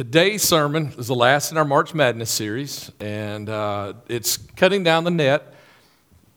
Today's 0.00 0.42
sermon 0.42 0.94
is 0.96 1.08
the 1.08 1.14
last 1.14 1.52
in 1.52 1.58
our 1.58 1.64
March 1.66 1.92
Madness 1.92 2.30
series, 2.30 2.90
and 3.00 3.50
uh, 3.50 3.92
it's 4.08 4.38
cutting 4.38 4.82
down 4.82 5.04
the 5.04 5.10
net. 5.10 5.52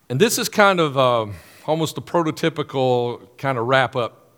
And 0.10 0.20
this 0.20 0.38
is 0.38 0.50
kind 0.50 0.82
of 0.82 0.98
uh, 0.98 1.28
almost 1.66 1.98
a 1.98 2.02
prototypical 2.02 3.26
kind 3.38 3.58
of 3.58 3.66
wrap 3.66 3.96
up 3.96 4.32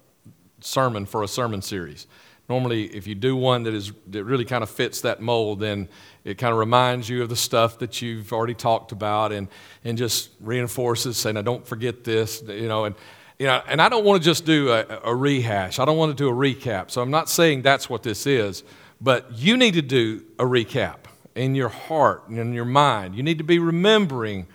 sermon 0.60 1.08
for 1.08 1.24
a 1.24 1.28
sermon 1.28 1.64
series. 1.64 2.06
Normally, 2.50 2.86
if 2.96 3.08
you 3.08 3.16
do 3.16 3.36
one 3.36 3.64
that, 3.64 3.74
is, 3.74 3.94
that 4.10 4.26
really 4.26 4.46
kind 4.46 4.62
of 4.62 4.70
fits 4.70 5.02
that 5.02 5.24
mold, 5.24 5.60
then 5.60 5.90
it 6.24 6.38
kind 6.38 6.54
of 6.54 6.60
reminds 6.60 7.10
you 7.10 7.24
of 7.24 7.30
the 7.30 7.36
stuff 7.36 7.80
that 7.80 8.04
you've 8.04 8.32
already 8.32 8.54
talked 8.54 8.92
about 8.92 9.32
and, 9.32 9.48
and 9.84 9.98
just 9.98 10.30
reinforces 10.40 11.18
saying, 11.18 11.36
I 11.36 11.42
don't 11.42 11.66
forget 11.66 12.04
this, 12.04 12.44
you 12.48 12.68
know. 12.68 12.86
And, 12.86 12.94
you 13.40 13.48
know, 13.48 13.60
and 13.68 13.82
I 13.82 13.90
don't 13.90 14.06
want 14.06 14.22
to 14.22 14.24
just 14.24 14.46
do 14.46 14.72
a, 14.72 14.86
a 15.04 15.16
rehash. 15.16 15.80
I 15.80 15.86
don't 15.86 15.98
want 15.98 16.16
to 16.16 16.24
do 16.24 16.30
a 16.30 16.32
recap. 16.32 16.92
So 16.92 17.02
I'm 17.02 17.10
not 17.10 17.28
saying 17.28 17.64
that's 17.64 17.90
what 17.90 18.04
this 18.04 18.28
is. 18.28 18.64
But 19.02 19.32
you 19.34 19.58
need 19.58 19.74
to 19.74 19.82
do 19.82 20.24
a 20.40 20.44
recap 20.44 20.98
in 21.36 21.56
your 21.56 21.70
heart 21.70 22.28
and 22.30 22.40
in 22.40 22.54
your 22.54 22.66
mind. 22.66 23.16
You 23.16 23.24
need 23.24 23.38
to 23.38 23.44
be 23.44 23.60
remembering 23.60 24.48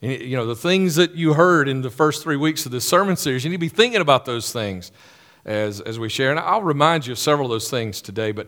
you 0.00 0.36
know 0.36 0.44
the 0.46 0.56
things 0.56 0.96
that 0.96 1.14
you 1.14 1.32
heard 1.32 1.66
in 1.66 1.80
the 1.80 1.90
first 1.90 2.22
three 2.22 2.36
weeks 2.36 2.66
of 2.66 2.72
this 2.72 2.86
sermon 2.86 3.16
series. 3.16 3.44
You 3.44 3.50
need 3.50 3.56
to 3.56 3.60
be 3.60 3.68
thinking 3.68 4.00
about 4.00 4.26
those 4.26 4.52
things 4.52 4.92
as, 5.46 5.80
as 5.80 5.98
we 5.98 6.08
share. 6.08 6.30
And 6.30 6.38
i'll 6.38 6.62
remind 6.62 7.06
you 7.06 7.12
of 7.12 7.18
several 7.18 7.46
of 7.46 7.52
those 7.52 7.70
things 7.70 8.02
today 8.02 8.32
but 8.32 8.46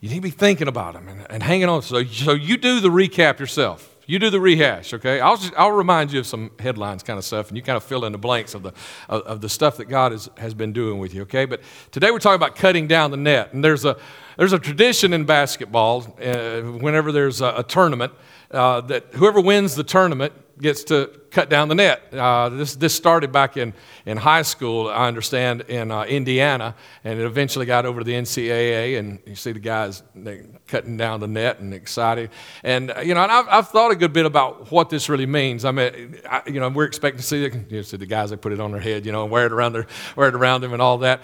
you 0.00 0.08
need 0.08 0.16
to 0.16 0.22
be 0.22 0.30
thinking 0.30 0.68
about 0.68 0.94
them 0.94 1.08
and, 1.08 1.26
and 1.30 1.42
hanging 1.42 1.68
on. 1.68 1.82
So, 1.82 2.04
so 2.04 2.32
you 2.32 2.56
do 2.56 2.80
the 2.80 2.88
recap 2.88 3.38
yourself 3.40 3.96
you 4.08 4.18
do 4.18 4.30
the 4.30 4.40
rehash 4.40 4.92
okay? 4.94 5.20
I'll, 5.20 5.36
just, 5.36 5.52
I'll 5.56 5.72
remind 5.72 6.12
you 6.12 6.18
of 6.18 6.26
some 6.26 6.50
headlines 6.58 7.02
kind 7.02 7.18
of 7.18 7.24
stuff 7.24 7.48
and 7.48 7.56
you 7.56 7.62
kind 7.62 7.76
of 7.76 7.84
fill 7.84 8.04
in 8.04 8.12
the 8.12 8.18
blanks 8.18 8.54
of 8.54 8.62
the, 8.64 8.72
of, 9.08 9.22
of 9.22 9.40
the 9.40 9.48
stuff 9.48 9.76
that 9.76 9.84
god 9.84 10.10
has, 10.12 10.28
has 10.36 10.54
been 10.54 10.72
doing 10.72 10.98
with 10.98 11.14
you 11.14 11.22
okay? 11.22 11.44
But 11.44 11.60
today 11.92 12.10
we're 12.10 12.18
talking 12.18 12.36
about 12.36 12.56
cutting 12.56 12.88
down 12.88 13.12
the 13.12 13.16
net 13.16 13.52
and 13.52 13.62
there's 13.62 13.84
a 13.84 13.96
there's 14.36 14.52
a 14.52 14.58
tradition 14.58 15.12
in 15.12 15.24
basketball, 15.24 16.16
uh, 16.22 16.60
whenever 16.60 17.10
there's 17.10 17.40
a, 17.40 17.54
a 17.56 17.64
tournament, 17.64 18.12
uh, 18.52 18.80
that 18.82 19.06
whoever 19.14 19.40
wins 19.40 19.74
the 19.74 19.82
tournament 19.82 20.32
gets 20.60 20.84
to 20.84 21.10
cut 21.30 21.48
down 21.50 21.68
the 21.68 21.74
net. 21.74 22.02
Uh, 22.12 22.48
this, 22.48 22.74
this 22.76 22.94
started 22.94 23.32
back 23.32 23.56
in, 23.56 23.74
in 24.06 24.16
high 24.16 24.42
school, 24.42 24.88
I 24.88 25.06
understand, 25.08 25.62
in 25.62 25.90
uh, 25.90 26.04
Indiana, 26.04 26.74
and 27.04 27.18
it 27.18 27.24
eventually 27.24 27.66
got 27.66 27.86
over 27.86 28.00
to 28.00 28.04
the 28.04 28.12
NCAA, 28.12 28.98
and 28.98 29.18
you 29.26 29.34
see 29.34 29.52
the 29.52 29.60
guys 29.60 30.02
cutting 30.66 30.96
down 30.96 31.20
the 31.20 31.28
net 31.28 31.60
and 31.60 31.74
excited. 31.74 32.30
And, 32.62 32.90
uh, 32.90 33.00
you 33.00 33.14
know, 33.14 33.22
and 33.22 33.32
I've, 33.32 33.48
I've, 33.48 33.68
thought 33.68 33.90
a 33.90 33.96
good 33.96 34.12
bit 34.12 34.24
about 34.24 34.72
what 34.72 34.88
this 34.88 35.08
really 35.08 35.26
means. 35.26 35.64
I 35.64 35.72
mean, 35.72 36.18
I, 36.28 36.42
you 36.46 36.58
know, 36.58 36.68
we're 36.70 36.84
expecting 36.84 37.18
to 37.18 37.26
see 37.26 37.48
the, 37.48 37.58
you 37.68 37.76
know, 37.76 37.82
see 37.82 37.98
the 37.98 38.06
guys 38.06 38.30
that 38.30 38.40
put 38.40 38.52
it 38.52 38.60
on 38.60 38.72
their 38.72 38.80
head, 38.80 39.04
you 39.04 39.12
know, 39.12 39.22
and 39.22 39.30
wear 39.30 39.46
it 39.46 39.52
around, 39.52 39.74
their, 39.74 39.86
wear 40.16 40.28
it 40.28 40.34
around 40.34 40.62
them 40.62 40.72
and 40.72 40.80
all 40.80 40.98
that. 40.98 41.22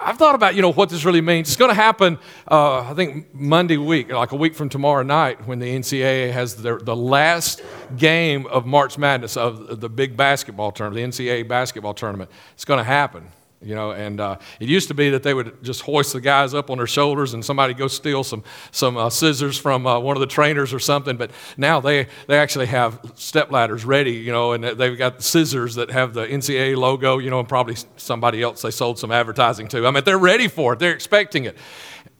I've 0.00 0.18
thought 0.18 0.34
about, 0.34 0.54
you 0.54 0.62
know, 0.62 0.72
what 0.72 0.88
this 0.88 1.04
really 1.04 1.20
means. 1.20 1.48
It's 1.48 1.56
going 1.56 1.70
to 1.70 1.74
happen, 1.74 2.18
uh, 2.50 2.80
I 2.80 2.94
think, 2.94 3.34
Monday 3.34 3.76
week, 3.76 4.10
like 4.12 4.32
a 4.32 4.36
week 4.36 4.54
from 4.54 4.68
tomorrow 4.68 5.02
night, 5.02 5.46
when 5.46 5.58
the 5.58 5.66
NCAA 5.66 6.32
has 6.32 6.56
their, 6.56 6.78
the 6.78 6.96
last 6.96 7.62
game 7.96 8.46
of 8.46 8.66
March 8.66 8.98
Madness 8.98 9.36
of 9.36 9.80
the 9.80 9.88
big 9.88 10.16
basketball 10.16 10.72
tournament, 10.72 11.14
the 11.14 11.24
NCAA 11.26 11.48
basketball 11.48 11.94
tournament. 11.94 12.30
It's 12.54 12.64
going 12.64 12.78
to 12.78 12.84
happen 12.84 13.28
you 13.64 13.74
know 13.74 13.92
and 13.92 14.20
uh, 14.20 14.36
it 14.60 14.68
used 14.68 14.88
to 14.88 14.94
be 14.94 15.10
that 15.10 15.22
they 15.22 15.34
would 15.34 15.62
just 15.62 15.82
hoist 15.82 16.12
the 16.12 16.20
guys 16.20 16.54
up 16.54 16.70
on 16.70 16.78
their 16.78 16.86
shoulders 16.86 17.34
and 17.34 17.44
somebody 17.44 17.74
go 17.74 17.88
steal 17.88 18.22
some, 18.22 18.42
some 18.70 18.96
uh, 18.96 19.08
scissors 19.10 19.58
from 19.58 19.86
uh, 19.86 19.98
one 19.98 20.16
of 20.16 20.20
the 20.20 20.26
trainers 20.26 20.72
or 20.72 20.78
something 20.78 21.16
but 21.16 21.30
now 21.56 21.80
they, 21.80 22.06
they 22.26 22.38
actually 22.38 22.66
have 22.66 23.00
step 23.14 23.50
ladders 23.50 23.84
ready 23.84 24.12
you 24.12 24.32
know 24.32 24.52
and 24.52 24.64
they've 24.64 24.98
got 24.98 25.22
scissors 25.22 25.74
that 25.74 25.90
have 25.90 26.14
the 26.14 26.26
ncaa 26.26 26.76
logo 26.76 27.18
you 27.18 27.30
know 27.30 27.40
and 27.40 27.48
probably 27.48 27.76
somebody 27.96 28.42
else 28.42 28.62
they 28.62 28.70
sold 28.70 28.98
some 28.98 29.10
advertising 29.10 29.68
to. 29.68 29.86
I 29.86 29.90
mean 29.90 30.04
they're 30.04 30.18
ready 30.18 30.48
for 30.48 30.74
it. 30.74 30.78
They're 30.78 30.92
expecting 30.92 31.44
it. 31.44 31.56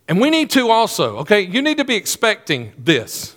And 0.08 0.20
we 0.20 0.31
need 0.31 0.51
to 0.51 0.70
also 0.70 1.19
okay 1.19 1.41
you 1.41 1.62
need 1.62 1.79
to 1.79 1.84
be 1.84 1.97
expecting 1.97 2.73
this. 2.79 3.36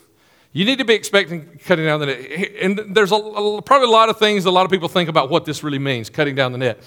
You 0.53 0.65
need 0.65 0.79
to 0.79 0.85
be 0.85 0.95
expecting 0.95 1.59
cutting 1.65 1.85
down 1.85 1.99
the 1.99 2.07
net. 2.07 2.51
And 2.61 2.95
there's 2.95 3.11
a, 3.11 3.15
a, 3.15 3.61
probably 3.61 3.87
a 3.87 3.91
lot 3.91 4.09
of 4.09 4.17
things 4.17 4.45
a 4.45 4.51
lot 4.51 4.65
of 4.65 4.71
people 4.71 4.87
think 4.87 5.09
about 5.09 5.29
what 5.29 5.45
this 5.45 5.63
really 5.63 5.79
means 5.79 6.09
cutting 6.09 6.35
down 6.35 6.51
the 6.51 6.57
net 6.57 6.79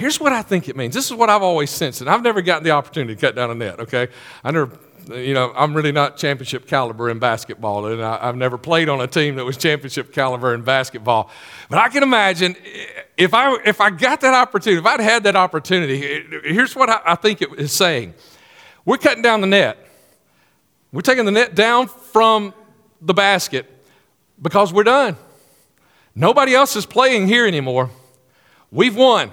Here's 0.00 0.18
what 0.18 0.32
I 0.32 0.40
think 0.40 0.66
it 0.66 0.76
means. 0.76 0.94
This 0.94 1.10
is 1.10 1.12
what 1.12 1.28
I've 1.28 1.42
always 1.42 1.68
sensed, 1.68 2.00
and 2.00 2.08
I've 2.08 2.22
never 2.22 2.40
gotten 2.40 2.64
the 2.64 2.70
opportunity 2.70 3.14
to 3.14 3.20
cut 3.20 3.34
down 3.34 3.50
a 3.50 3.54
net, 3.54 3.80
okay? 3.80 4.08
I 4.42 4.50
never, 4.50 4.70
you 5.12 5.34
know, 5.34 5.52
I'm 5.54 5.74
really 5.74 5.92
not 5.92 6.16
championship 6.16 6.66
caliber 6.66 7.10
in 7.10 7.18
basketball, 7.18 7.84
and 7.84 8.02
I, 8.02 8.24
have 8.24 8.34
never 8.34 8.56
played 8.56 8.88
on 8.88 9.02
a 9.02 9.06
team 9.06 9.36
that 9.36 9.44
was 9.44 9.58
championship 9.58 10.10
caliber 10.10 10.54
in 10.54 10.62
basketball. 10.62 11.28
But 11.68 11.80
I 11.80 11.90
can 11.90 12.02
imagine 12.02 12.56
eh, 12.64 13.02
if 13.18 13.34
I, 13.34 13.54
if 13.66 13.78
I 13.78 13.90
got 13.90 14.22
that 14.22 14.32
opportunity, 14.32 14.80
if 14.80 14.86
I'd 14.86 15.00
had 15.00 15.22
that 15.24 15.36
opportunity, 15.36 16.02
eh, 16.02 16.22
here's 16.44 16.74
what 16.74 16.88
I, 16.88 17.02
I 17.04 17.14
think 17.14 17.42
it 17.42 17.50
is 17.58 17.74
saying 17.74 18.14
We're 18.86 18.96
cutting 18.96 19.22
down 19.22 19.42
the 19.42 19.48
net. 19.48 19.86
We're 20.92 21.02
taking 21.02 21.26
the 21.26 21.30
net 21.30 21.54
down 21.54 21.88
from 21.88 22.54
the 23.02 23.12
basket 23.12 23.70
because 24.40 24.72
we're 24.72 24.84
done. 24.84 25.18
Nobody 26.14 26.54
else 26.54 26.74
is 26.74 26.86
playing 26.86 27.26
here 27.26 27.46
anymore. 27.46 27.90
We've 28.70 28.96
won. 28.96 29.32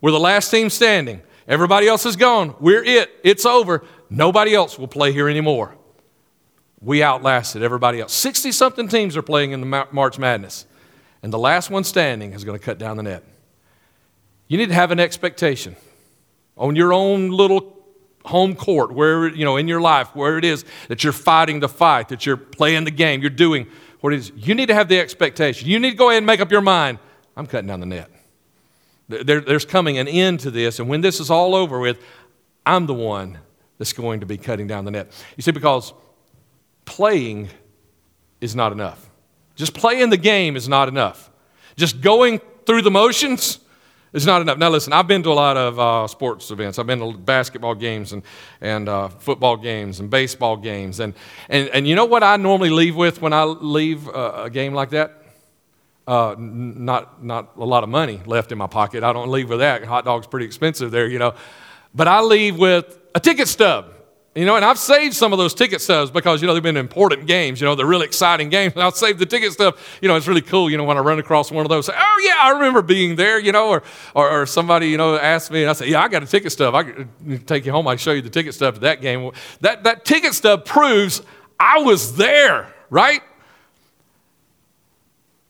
We're 0.00 0.10
the 0.12 0.20
last 0.20 0.50
team 0.50 0.70
standing. 0.70 1.22
Everybody 1.46 1.88
else 1.88 2.06
is 2.06 2.16
gone. 2.16 2.54
We're 2.60 2.84
it. 2.84 3.10
It's 3.24 3.46
over. 3.46 3.84
Nobody 4.10 4.54
else 4.54 4.78
will 4.78 4.88
play 4.88 5.12
here 5.12 5.28
anymore. 5.28 5.74
We 6.80 7.02
outlasted 7.02 7.62
everybody 7.62 8.00
else. 8.00 8.12
60 8.12 8.52
something 8.52 8.88
teams 8.88 9.16
are 9.16 9.22
playing 9.22 9.52
in 9.52 9.60
the 9.60 9.86
March 9.90 10.18
Madness, 10.18 10.66
and 11.22 11.32
the 11.32 11.38
last 11.38 11.70
one 11.70 11.82
standing 11.84 12.32
is 12.32 12.44
going 12.44 12.58
to 12.58 12.64
cut 12.64 12.78
down 12.78 12.96
the 12.96 13.02
net. 13.02 13.24
You 14.46 14.58
need 14.58 14.68
to 14.68 14.74
have 14.74 14.90
an 14.90 15.00
expectation 15.00 15.76
on 16.56 16.76
your 16.76 16.92
own 16.92 17.30
little 17.30 17.76
home 18.24 18.54
court, 18.54 18.92
where, 18.92 19.28
you 19.28 19.44
know, 19.44 19.56
in 19.56 19.68
your 19.68 19.80
life, 19.80 20.14
where 20.14 20.38
it 20.38 20.44
is 20.44 20.64
that 20.88 21.02
you're 21.02 21.12
fighting 21.12 21.60
the 21.60 21.68
fight, 21.68 22.08
that 22.08 22.26
you're 22.26 22.36
playing 22.36 22.84
the 22.84 22.90
game, 22.90 23.20
you're 23.20 23.30
doing 23.30 23.66
what 24.00 24.12
it 24.12 24.18
is. 24.18 24.32
You 24.36 24.54
need 24.54 24.66
to 24.66 24.74
have 24.74 24.88
the 24.88 25.00
expectation. 25.00 25.68
You 25.68 25.78
need 25.78 25.92
to 25.92 25.96
go 25.96 26.10
ahead 26.10 26.18
and 26.18 26.26
make 26.26 26.40
up 26.40 26.52
your 26.52 26.60
mind 26.60 26.98
I'm 27.38 27.46
cutting 27.46 27.68
down 27.68 27.78
the 27.78 27.86
net. 27.86 28.10
There, 29.08 29.40
there's 29.40 29.64
coming 29.64 29.98
an 29.98 30.06
end 30.06 30.40
to 30.40 30.50
this. 30.50 30.78
And 30.78 30.88
when 30.88 31.00
this 31.00 31.18
is 31.20 31.30
all 31.30 31.54
over 31.54 31.78
with, 31.78 32.02
I'm 32.66 32.86
the 32.86 32.94
one 32.94 33.38
that's 33.78 33.92
going 33.92 34.20
to 34.20 34.26
be 34.26 34.36
cutting 34.36 34.66
down 34.66 34.84
the 34.84 34.90
net. 34.90 35.10
You 35.36 35.42
see, 35.42 35.52
because 35.52 35.94
playing 36.84 37.48
is 38.40 38.54
not 38.54 38.72
enough. 38.72 39.08
Just 39.56 39.74
playing 39.74 40.10
the 40.10 40.16
game 40.16 40.56
is 40.56 40.68
not 40.68 40.88
enough. 40.88 41.30
Just 41.76 42.00
going 42.00 42.40
through 42.66 42.82
the 42.82 42.90
motions 42.90 43.60
is 44.12 44.26
not 44.26 44.42
enough. 44.42 44.58
Now, 44.58 44.70
listen, 44.70 44.92
I've 44.92 45.06
been 45.06 45.22
to 45.22 45.30
a 45.30 45.32
lot 45.32 45.56
of 45.56 45.78
uh, 45.78 46.06
sports 46.06 46.50
events. 46.50 46.78
I've 46.78 46.86
been 46.86 47.00
to 47.00 47.16
basketball 47.16 47.74
games 47.74 48.12
and, 48.12 48.22
and 48.60 48.88
uh, 48.88 49.08
football 49.08 49.56
games 49.56 50.00
and 50.00 50.10
baseball 50.10 50.56
games. 50.56 51.00
And, 51.00 51.14
and, 51.48 51.68
and 51.70 51.88
you 51.88 51.94
know 51.94 52.04
what 52.04 52.22
I 52.22 52.36
normally 52.36 52.70
leave 52.70 52.96
with 52.96 53.20
when 53.22 53.32
I 53.32 53.44
leave 53.44 54.08
a, 54.08 54.44
a 54.44 54.50
game 54.50 54.74
like 54.74 54.90
that? 54.90 55.22
Uh, 56.08 56.34
not, 56.38 57.22
not 57.22 57.52
a 57.56 57.64
lot 57.64 57.84
of 57.84 57.90
money 57.90 58.20
left 58.24 58.50
in 58.50 58.58
my 58.58 58.66
pocket. 58.66 59.04
I 59.04 59.12
don't 59.12 59.28
leave 59.30 59.50
with 59.50 59.58
that. 59.60 59.84
Hot 59.84 60.06
dog's 60.06 60.26
pretty 60.26 60.46
expensive 60.46 60.90
there, 60.90 61.06
you 61.06 61.18
know. 61.18 61.34
But 61.94 62.08
I 62.08 62.20
leave 62.22 62.58
with 62.58 62.98
a 63.14 63.20
ticket 63.20 63.46
stub. 63.46 63.94
You 64.34 64.44
know, 64.44 64.54
and 64.54 64.64
I've 64.64 64.78
saved 64.78 65.14
some 65.16 65.32
of 65.32 65.38
those 65.38 65.52
ticket 65.52 65.80
stubs 65.80 66.12
because, 66.12 66.40
you 66.40 66.46
know, 66.46 66.54
they've 66.54 66.62
been 66.62 66.76
important 66.76 67.26
games. 67.26 67.60
You 67.60 67.66
know, 67.66 67.74
they're 67.74 67.86
really 67.86 68.06
exciting 68.06 68.50
games. 68.50 68.72
And 68.74 68.82
I'll 68.82 68.92
save 68.92 69.18
the 69.18 69.26
ticket 69.26 69.52
stub. 69.52 69.76
You 70.00 70.06
know, 70.06 70.14
it's 70.14 70.28
really 70.28 70.42
cool, 70.42 70.70
you 70.70 70.76
know, 70.76 70.84
when 70.84 70.96
I 70.96 71.00
run 71.00 71.18
across 71.18 71.50
one 71.50 71.66
of 71.66 71.70
those, 71.70 71.86
say, 71.86 71.94
oh, 71.96 72.22
yeah, 72.24 72.36
I 72.38 72.50
remember 72.52 72.80
being 72.80 73.16
there, 73.16 73.40
you 73.40 73.50
know, 73.50 73.70
or, 73.70 73.82
or, 74.14 74.42
or 74.42 74.46
somebody, 74.46 74.90
you 74.90 74.96
know, 74.96 75.16
asks 75.16 75.50
me, 75.50 75.62
and 75.62 75.70
I 75.70 75.72
say, 75.72 75.88
yeah, 75.88 76.02
I 76.02 76.08
got 76.08 76.22
a 76.22 76.26
ticket 76.26 76.52
stub. 76.52 76.74
I 76.74 76.84
can 76.84 77.44
take 77.46 77.66
you 77.66 77.72
home. 77.72 77.88
I 77.88 77.96
show 77.96 78.12
you 78.12 78.22
the 78.22 78.30
ticket 78.30 78.54
stub 78.54 78.74
to 78.74 78.80
that 78.80 79.00
game. 79.00 79.32
That, 79.60 79.82
that 79.84 80.04
ticket 80.04 80.34
stub 80.34 80.64
proves 80.64 81.20
I 81.58 81.80
was 81.80 82.14
there, 82.16 82.72
right? 82.90 83.22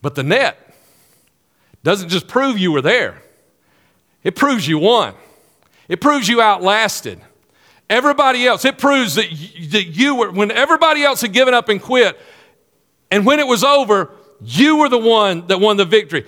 But 0.03 0.15
the 0.15 0.23
net 0.23 0.75
doesn't 1.83 2.09
just 2.09 2.29
prove 2.29 2.59
you 2.59 2.73
were 2.73 2.83
there, 2.83 3.23
it 4.23 4.37
proves 4.37 4.67
you 4.67 4.79
won. 4.79 5.15
It 5.89 6.03
proves 6.03 6.29
you 6.29 6.43
outlasted 6.43 7.19
everybody 7.89 8.47
else. 8.47 8.65
It 8.67 8.77
proves 8.77 9.15
that 9.15 9.33
you, 9.33 9.69
that 9.71 9.85
you 9.85 10.15
were, 10.17 10.31
when 10.31 10.51
everybody 10.51 11.03
else 11.03 11.23
had 11.23 11.33
given 11.33 11.55
up 11.55 11.71
and 11.71 11.81
quit, 11.81 12.19
and 13.11 13.25
when 13.25 13.39
it 13.39 13.47
was 13.47 13.65
over, 13.65 14.11
you 14.43 14.77
were 14.77 14.91
the 14.91 14.99
one 14.99 15.47
that 15.47 15.61
won 15.61 15.79
the 15.79 15.87
victory. 15.87 16.27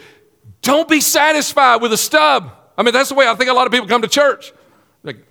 Don't 0.63 0.89
be 0.89 1.01
satisfied 1.01 1.83
with 1.83 1.93
a 1.93 1.97
stub. 1.99 2.53
I 2.77 2.83
mean, 2.83 2.95
that's 2.95 3.11
the 3.11 3.15
way 3.15 3.29
I 3.29 3.35
think 3.35 3.51
a 3.51 3.53
lot 3.53 3.67
of 3.67 3.73
people 3.73 3.87
come 3.87 4.03
to 4.03 4.09
church 4.09 4.53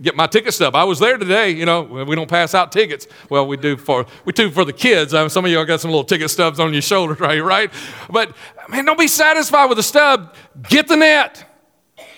get 0.01 0.15
my 0.15 0.27
ticket 0.27 0.53
stub. 0.53 0.75
I 0.75 0.83
was 0.83 0.99
there 0.99 1.17
today. 1.17 1.51
You 1.51 1.65
know, 1.65 1.83
we 1.83 2.15
don't 2.15 2.29
pass 2.29 2.55
out 2.55 2.71
tickets. 2.71 3.07
Well, 3.29 3.45
we 3.45 3.57
do 3.57 3.77
for 3.77 4.05
we 4.25 4.33
do 4.33 4.49
for 4.49 4.65
the 4.65 4.73
kids. 4.73 5.13
I 5.13 5.21
mean, 5.21 5.29
some 5.29 5.45
of 5.45 5.51
y'all 5.51 5.65
got 5.65 5.79
some 5.79 5.91
little 5.91 6.03
ticket 6.03 6.29
stubs 6.29 6.59
on 6.59 6.73
your 6.73 6.81
shoulders, 6.81 7.19
right? 7.19 7.43
Right? 7.43 7.71
But 8.09 8.35
man, 8.67 8.85
don't 8.85 8.99
be 8.99 9.07
satisfied 9.07 9.67
with 9.67 9.77
the 9.77 9.83
stub. 9.83 10.35
Get 10.69 10.87
the 10.87 10.97
net. 10.97 11.45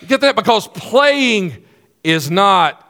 Get 0.07 0.21
that 0.21 0.35
because 0.35 0.67
playing 0.69 1.63
is 2.03 2.31
not 2.31 2.87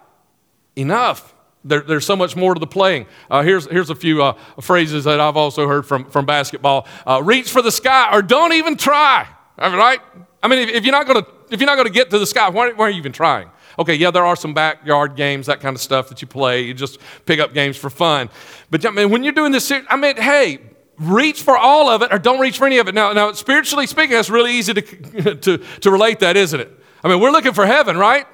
enough. 0.76 1.34
There, 1.64 1.82
there's 1.82 2.06
so 2.06 2.16
much 2.16 2.36
more 2.36 2.54
to 2.54 2.60
the 2.60 2.68
playing. 2.68 3.06
Uh, 3.30 3.44
here's, 3.44 3.70
here's 3.70 3.92
a 3.92 3.96
few 3.96 4.24
uh, 4.24 4.34
phrases 4.62 5.04
that 5.04 5.20
I've 5.20 5.38
also 5.38 5.68
heard 5.68 5.86
from, 5.86 6.10
from 6.10 6.26
basketball. 6.26 6.88
Uh, 7.06 7.22
reach 7.24 7.52
for 7.52 7.62
the 7.62 7.72
sky 7.72 8.10
or 8.12 8.24
don't 8.24 8.54
even 8.54 8.78
try. 8.78 9.28
Right? 9.60 10.00
I 10.42 10.48
mean, 10.48 10.60
if, 10.60 10.70
if 10.70 10.86
you're 10.86 10.92
not 10.92 11.06
going 11.06 11.24
to 11.24 11.30
if 11.52 11.60
you're 11.60 11.68
not 11.68 11.76
going 11.76 11.88
to 11.88 11.94
get 11.94 12.10
to 12.12 12.18
the 12.18 12.26
sky, 12.26 12.50
why, 12.50 12.72
why 12.72 12.86
are 12.86 12.90
you 12.90 12.98
even 12.98 13.12
trying? 13.12 13.50
Okay, 13.82 13.96
yeah, 13.96 14.12
there 14.12 14.26
are 14.26 14.36
some 14.36 14.54
backyard 14.54 15.16
games, 15.16 15.48
that 15.48 15.60
kind 15.60 15.76
of 15.76 15.82
stuff 15.82 16.10
that 16.10 16.22
you 16.22 16.28
play. 16.28 16.62
You 16.62 16.74
just 16.74 17.00
pick 17.26 17.40
up 17.40 17.54
games 17.54 17.78
for 17.78 17.90
fun. 17.90 18.30
But 18.70 18.86
I 18.86 18.92
mean, 18.92 19.10
when 19.10 19.24
you're 19.24 19.34
doing 19.34 19.52
this, 19.52 19.72
I 19.90 19.96
mean, 19.96 20.18
hey, 20.18 20.60
reach 21.00 21.42
for 21.42 21.58
all 21.58 21.90
of 21.90 22.04
it 22.04 22.14
or 22.14 22.20
don't 22.20 22.40
reach 22.40 22.60
for 22.60 22.68
any 22.68 22.78
of 22.78 22.88
it. 22.88 22.94
Now, 22.94 23.12
now 23.12 23.32
spiritually 23.32 23.88
speaking, 23.88 24.12
that's 24.12 24.30
really 24.30 24.54
easy 24.54 24.76
to, 24.76 25.36
to, 25.36 25.58
to 25.58 25.92
relate 25.92 26.20
that, 26.20 26.38
isn't 26.38 26.60
it? 26.60 26.72
I 27.04 27.08
mean, 27.08 27.20
we're 27.20 27.32
looking 27.32 27.54
for 27.54 27.66
heaven, 27.66 27.98
right? 27.98 28.28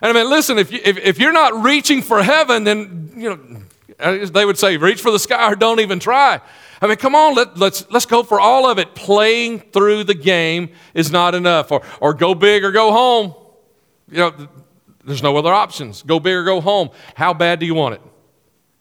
And 0.00 0.16
I 0.16 0.20
mean, 0.20 0.30
listen, 0.30 0.56
if, 0.58 0.70
you, 0.70 0.78
if, 0.84 0.96
if 0.98 1.18
you're 1.18 1.32
not 1.32 1.64
reaching 1.64 2.00
for 2.00 2.22
heaven, 2.22 2.62
then, 2.62 3.12
you 3.16 3.30
know, 3.30 3.62
uh, 3.98 4.26
they 4.26 4.44
would 4.44 4.56
say, 4.56 4.76
reach 4.76 5.00
for 5.00 5.10
the 5.10 5.18
sky 5.18 5.50
or 5.50 5.56
don't 5.56 5.80
even 5.80 5.98
try. 5.98 6.40
I 6.80 6.86
mean, 6.86 6.96
come 6.96 7.14
on, 7.14 7.34
let, 7.34 7.56
let's, 7.56 7.88
let's 7.90 8.06
go 8.06 8.22
for 8.22 8.40
all 8.40 8.68
of 8.68 8.78
it. 8.78 8.94
Playing 8.94 9.60
through 9.60 10.04
the 10.04 10.14
game 10.14 10.70
is 10.94 11.10
not 11.10 11.34
enough. 11.34 11.70
Or, 11.70 11.82
or 12.00 12.14
go 12.14 12.34
big 12.34 12.64
or 12.64 12.72
go 12.72 12.92
home. 12.92 13.34
You 14.10 14.18
know, 14.18 14.48
there's 15.04 15.22
no 15.22 15.36
other 15.36 15.52
options. 15.52 16.02
Go 16.02 16.20
big 16.20 16.34
or 16.34 16.44
go 16.44 16.60
home. 16.60 16.90
How 17.14 17.34
bad 17.34 17.58
do 17.58 17.66
you 17.66 17.74
want 17.74 17.94
it? 17.96 18.00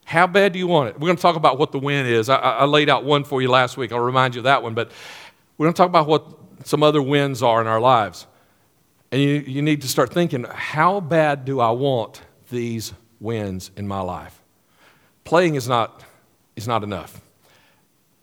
How 0.05 0.27
bad 0.27 0.53
do 0.53 0.59
you 0.59 0.67
want 0.67 0.89
it? 0.89 0.95
We're 0.95 1.07
going 1.07 1.15
to 1.15 1.21
talk 1.21 1.35
about 1.35 1.57
what 1.57 1.71
the 1.71 1.79
win 1.79 2.05
is. 2.05 2.29
I, 2.29 2.35
I 2.35 2.65
laid 2.65 2.89
out 2.89 3.03
one 3.05 3.23
for 3.23 3.41
you 3.41 3.49
last 3.49 3.77
week. 3.77 3.91
I'll 3.91 3.99
remind 3.99 4.35
you 4.35 4.39
of 4.39 4.43
that 4.45 4.61
one. 4.61 4.73
But 4.73 4.91
we're 5.57 5.65
going 5.65 5.73
to 5.73 5.77
talk 5.77 5.89
about 5.89 6.07
what 6.07 6.25
some 6.65 6.83
other 6.83 7.01
wins 7.01 7.41
are 7.41 7.61
in 7.61 7.67
our 7.67 7.79
lives. 7.79 8.27
And 9.11 9.21
you, 9.21 9.29
you 9.29 9.61
need 9.61 9.81
to 9.81 9.87
start 9.87 10.13
thinking 10.13 10.45
how 10.49 10.99
bad 10.99 11.45
do 11.45 11.59
I 11.59 11.71
want 11.71 12.21
these 12.49 12.93
wins 13.19 13.71
in 13.75 13.87
my 13.87 14.01
life? 14.01 14.41
Playing 15.23 15.55
is 15.55 15.67
not, 15.67 16.03
is 16.55 16.67
not 16.67 16.83
enough 16.83 17.21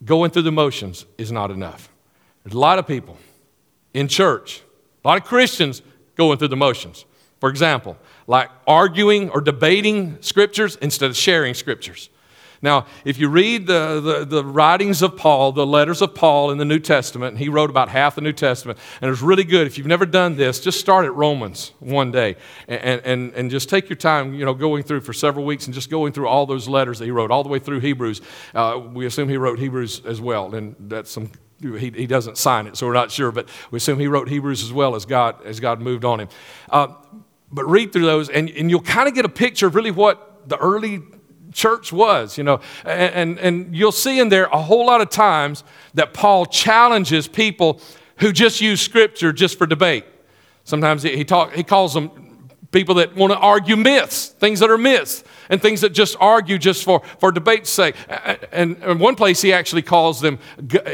going 0.05 0.31
through 0.31 0.43
the 0.43 0.53
motions 0.53 1.07
is 1.17 1.33
not 1.33 1.51
enough. 1.51 1.91
There's 2.45 2.55
a 2.55 2.59
lot 2.59 2.79
of 2.79 2.87
people 2.87 3.17
in 3.93 4.09
church, 4.09 4.63
a 5.05 5.09
lot 5.09 5.19
of 5.19 5.25
Christians 5.25 5.83
going 6.17 6.39
through 6.39 6.49
the 6.49 6.57
motions. 6.57 7.05
For 7.41 7.49
example, 7.49 7.97
like 8.27 8.51
arguing 8.67 9.31
or 9.31 9.41
debating 9.41 10.21
scriptures 10.23 10.77
instead 10.81 11.11
of 11.11 11.17
sharing 11.17 11.55
scriptures. 11.55 12.11
Now, 12.61 12.87
if 13.05 13.19
you 13.19 13.29
read 13.29 13.67
the, 13.69 14.01
the, 14.01 14.25
the, 14.25 14.45
writings 14.45 15.01
of 15.03 15.17
Paul, 15.17 15.53
the 15.53 15.67
letters 15.67 16.03
of 16.03 16.15
Paul 16.15 16.51
in 16.51 16.59
the 16.59 16.65
New 16.65 16.81
Testament, 16.81 17.39
he 17.39 17.49
wrote 17.49 17.71
about 17.71 17.89
half 17.89 18.17
the 18.17 18.21
New 18.21 18.33
Testament, 18.33 18.79
and 19.01 19.11
it's 19.11 19.23
really 19.23 19.45
good. 19.45 19.69
If 19.69 19.79
you've 19.79 19.87
never 19.87 20.05
done 20.05 20.37
this, 20.37 20.59
just 20.59 20.81
start 20.81 21.05
at 21.05 21.15
Romans 21.15 21.73
one 21.79 22.11
day 22.11 22.37
and, 22.67 23.01
and, 23.05 23.33
and 23.35 23.51
just 23.51 23.69
take 23.69 23.89
your 23.89 23.97
time, 23.97 24.35
you 24.35 24.45
know, 24.45 24.55
going 24.55 24.83
through 24.83 25.03
for 25.03 25.13
several 25.13 25.45
weeks 25.45 25.67
and 25.67 25.75
just 25.75 25.89
going 25.89 26.13
through 26.13 26.27
all 26.27 26.47
those 26.47 26.67
letters 26.67 26.99
that 26.99 27.05
he 27.05 27.13
wrote, 27.13 27.31
all 27.31 27.45
the 27.45 27.49
way 27.49 27.61
through 27.61 27.79
Hebrews. 27.79 28.23
Uh, 28.53 28.81
we 28.93 29.07
assume 29.07 29.29
he 29.29 29.37
wrote 29.37 29.61
Hebrews 29.61 30.05
as 30.05 30.21
well, 30.21 30.53
and 30.55 30.75
that's 30.81 31.13
some 31.13 31.31
he, 31.61 31.91
he 31.91 32.07
doesn't 32.07 32.39
sign 32.39 32.69
it, 32.69 32.77
so 32.77 32.87
we're 32.87 32.93
not 32.93 33.11
sure, 33.11 33.33
but 33.33 33.49
we 33.73 33.79
assume 33.79 33.99
he 33.99 34.07
wrote 34.07 34.29
Hebrews 34.29 34.63
as 34.63 34.73
well 34.73 34.95
as 34.95 35.05
God, 35.05 35.45
as 35.45 35.59
God 35.59 35.81
moved 35.81 36.05
on 36.05 36.21
him. 36.21 36.29
Uh, 36.71 36.89
but 37.51 37.65
read 37.69 37.93
through 37.93 38.07
those, 38.07 38.29
and, 38.29 38.49
and 38.51 38.71
you'll 38.71 38.81
kind 38.81 39.09
of 39.09 39.15
get 39.15 39.25
a 39.25 39.31
picture 39.31 39.67
of 39.67 39.75
really 39.75 39.91
what 39.91 40.49
the 40.49 40.57
early 40.59 41.03
church 41.53 41.93
was, 41.93 42.37
you 42.37 42.45
know. 42.45 42.61
And, 42.85 43.15
and, 43.15 43.39
and, 43.39 43.77
you'll 43.77 43.93
see 43.93 44.21
in 44.21 44.29
there 44.29 44.47
a 44.47 44.61
whole 44.61 44.87
lot 44.87 45.01
of 45.01 45.11
times 45.11 45.65
that 45.95 46.13
Paul 46.13 46.47
challenges 46.47 47.27
people 47.27 47.81
who 48.19 48.33
just 48.33 48.61
use 48.61 48.81
scripture 48.81 49.33
just 49.33 49.57
for 49.59 49.67
debate. 49.67 50.05
Sometimes 50.65 51.03
he, 51.03 51.25
talk, 51.25 51.55
he 51.55 51.63
calls 51.63 51.95
them 51.95 52.51
people 52.71 52.97
that 52.97 53.15
want 53.17 53.33
to 53.33 53.39
argue 53.39 53.77
myths, 53.77 54.29
things 54.29 54.61
that 54.61 54.71
are 54.71 54.79
myths, 54.79 55.25
and 55.49 55.63
things 55.63 55.81
that 55.81 55.91
just 55.91 56.17
argue 56.21 56.59
just 56.59 56.85
for, 56.85 57.03
for 57.19 57.33
debate's 57.33 57.71
sake. 57.71 57.95
And 58.53 58.83
in 58.83 58.99
one 58.99 59.15
place, 59.15 59.41
he 59.41 59.53
actually 59.53 59.83
calls 59.83 60.21
them, 60.21 60.39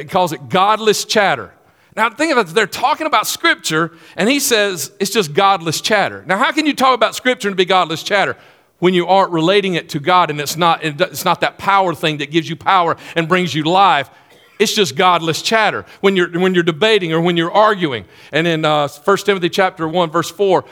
calls 0.09 0.33
it 0.33 0.49
godless 0.49 1.05
chatter. 1.05 1.53
Now, 1.97 2.11
think 2.11 2.33
about 2.33 2.51
it. 2.51 2.55
They're 2.55 2.67
talking 2.67 3.07
about 3.07 3.27
Scripture, 3.27 3.93
and 4.17 4.29
he 4.29 4.41
says 4.41 4.93
it's 4.99 5.11
just 5.11 5.33
godless 5.33 5.81
chatter. 5.81 6.25
Now, 6.27 6.39
how 6.39 6.51
can 6.53 6.67
you 6.67 6.75
talk 6.75 6.95
about 6.95 7.15
Scripture 7.15 7.49
and 7.49 7.57
be 7.57 7.65
godless 7.65 8.03
chatter? 8.03 8.37
when 8.85 8.93
you 8.93 9.07
aren't 9.07 9.33
relating 9.33 9.75
it 9.75 9.89
to 9.89 9.99
God 9.99 10.29
and 10.29 10.39
it's 10.39 10.59
not, 10.59 10.85
it's 10.85 11.25
not 11.25 11.41
that 11.41 11.57
power 11.57 11.95
thing 11.95 12.19
that 12.19 12.31
gives 12.31 12.47
you 12.49 12.55
power 12.55 12.99
and 13.17 13.27
brings 13.27 13.55
you 13.55 13.63
life. 13.63 14.11
It's 14.59 14.75
just 14.75 14.95
godless 14.95 15.41
chatter 15.41 15.87
when 16.01 16.17
you're, 16.17 16.31
when 16.39 16.53
you're 16.53 16.63
debating 16.63 17.13
or 17.13 17.21
when 17.23 17.37
you're 17.37 17.51
arguing. 17.51 18.05
And 18.31 18.47
in 18.47 18.65
uh, 18.65 18.89
1 18.89 19.17
Timothy 19.19 19.49
chapter 19.49 19.89
1, 19.89 20.11
verse 20.11 20.31
4, 20.31 20.65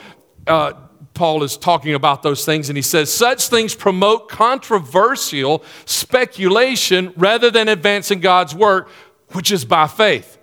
uh, 0.45 0.73
Paul 1.13 1.43
is 1.43 1.57
talking 1.57 1.95
about 1.95 2.23
those 2.23 2.45
things, 2.45 2.69
and 2.69 2.77
he 2.77 2.81
says, 2.81 3.11
Such 3.11 3.47
things 3.49 3.75
promote 3.75 4.29
controversial 4.29 5.63
speculation 5.85 7.13
rather 7.17 7.51
than 7.51 7.67
advancing 7.67 8.19
God's 8.19 8.55
work, 8.55 8.89
which 9.31 9.51
is 9.51 9.65
by 9.65 9.87
faith. 9.87 10.37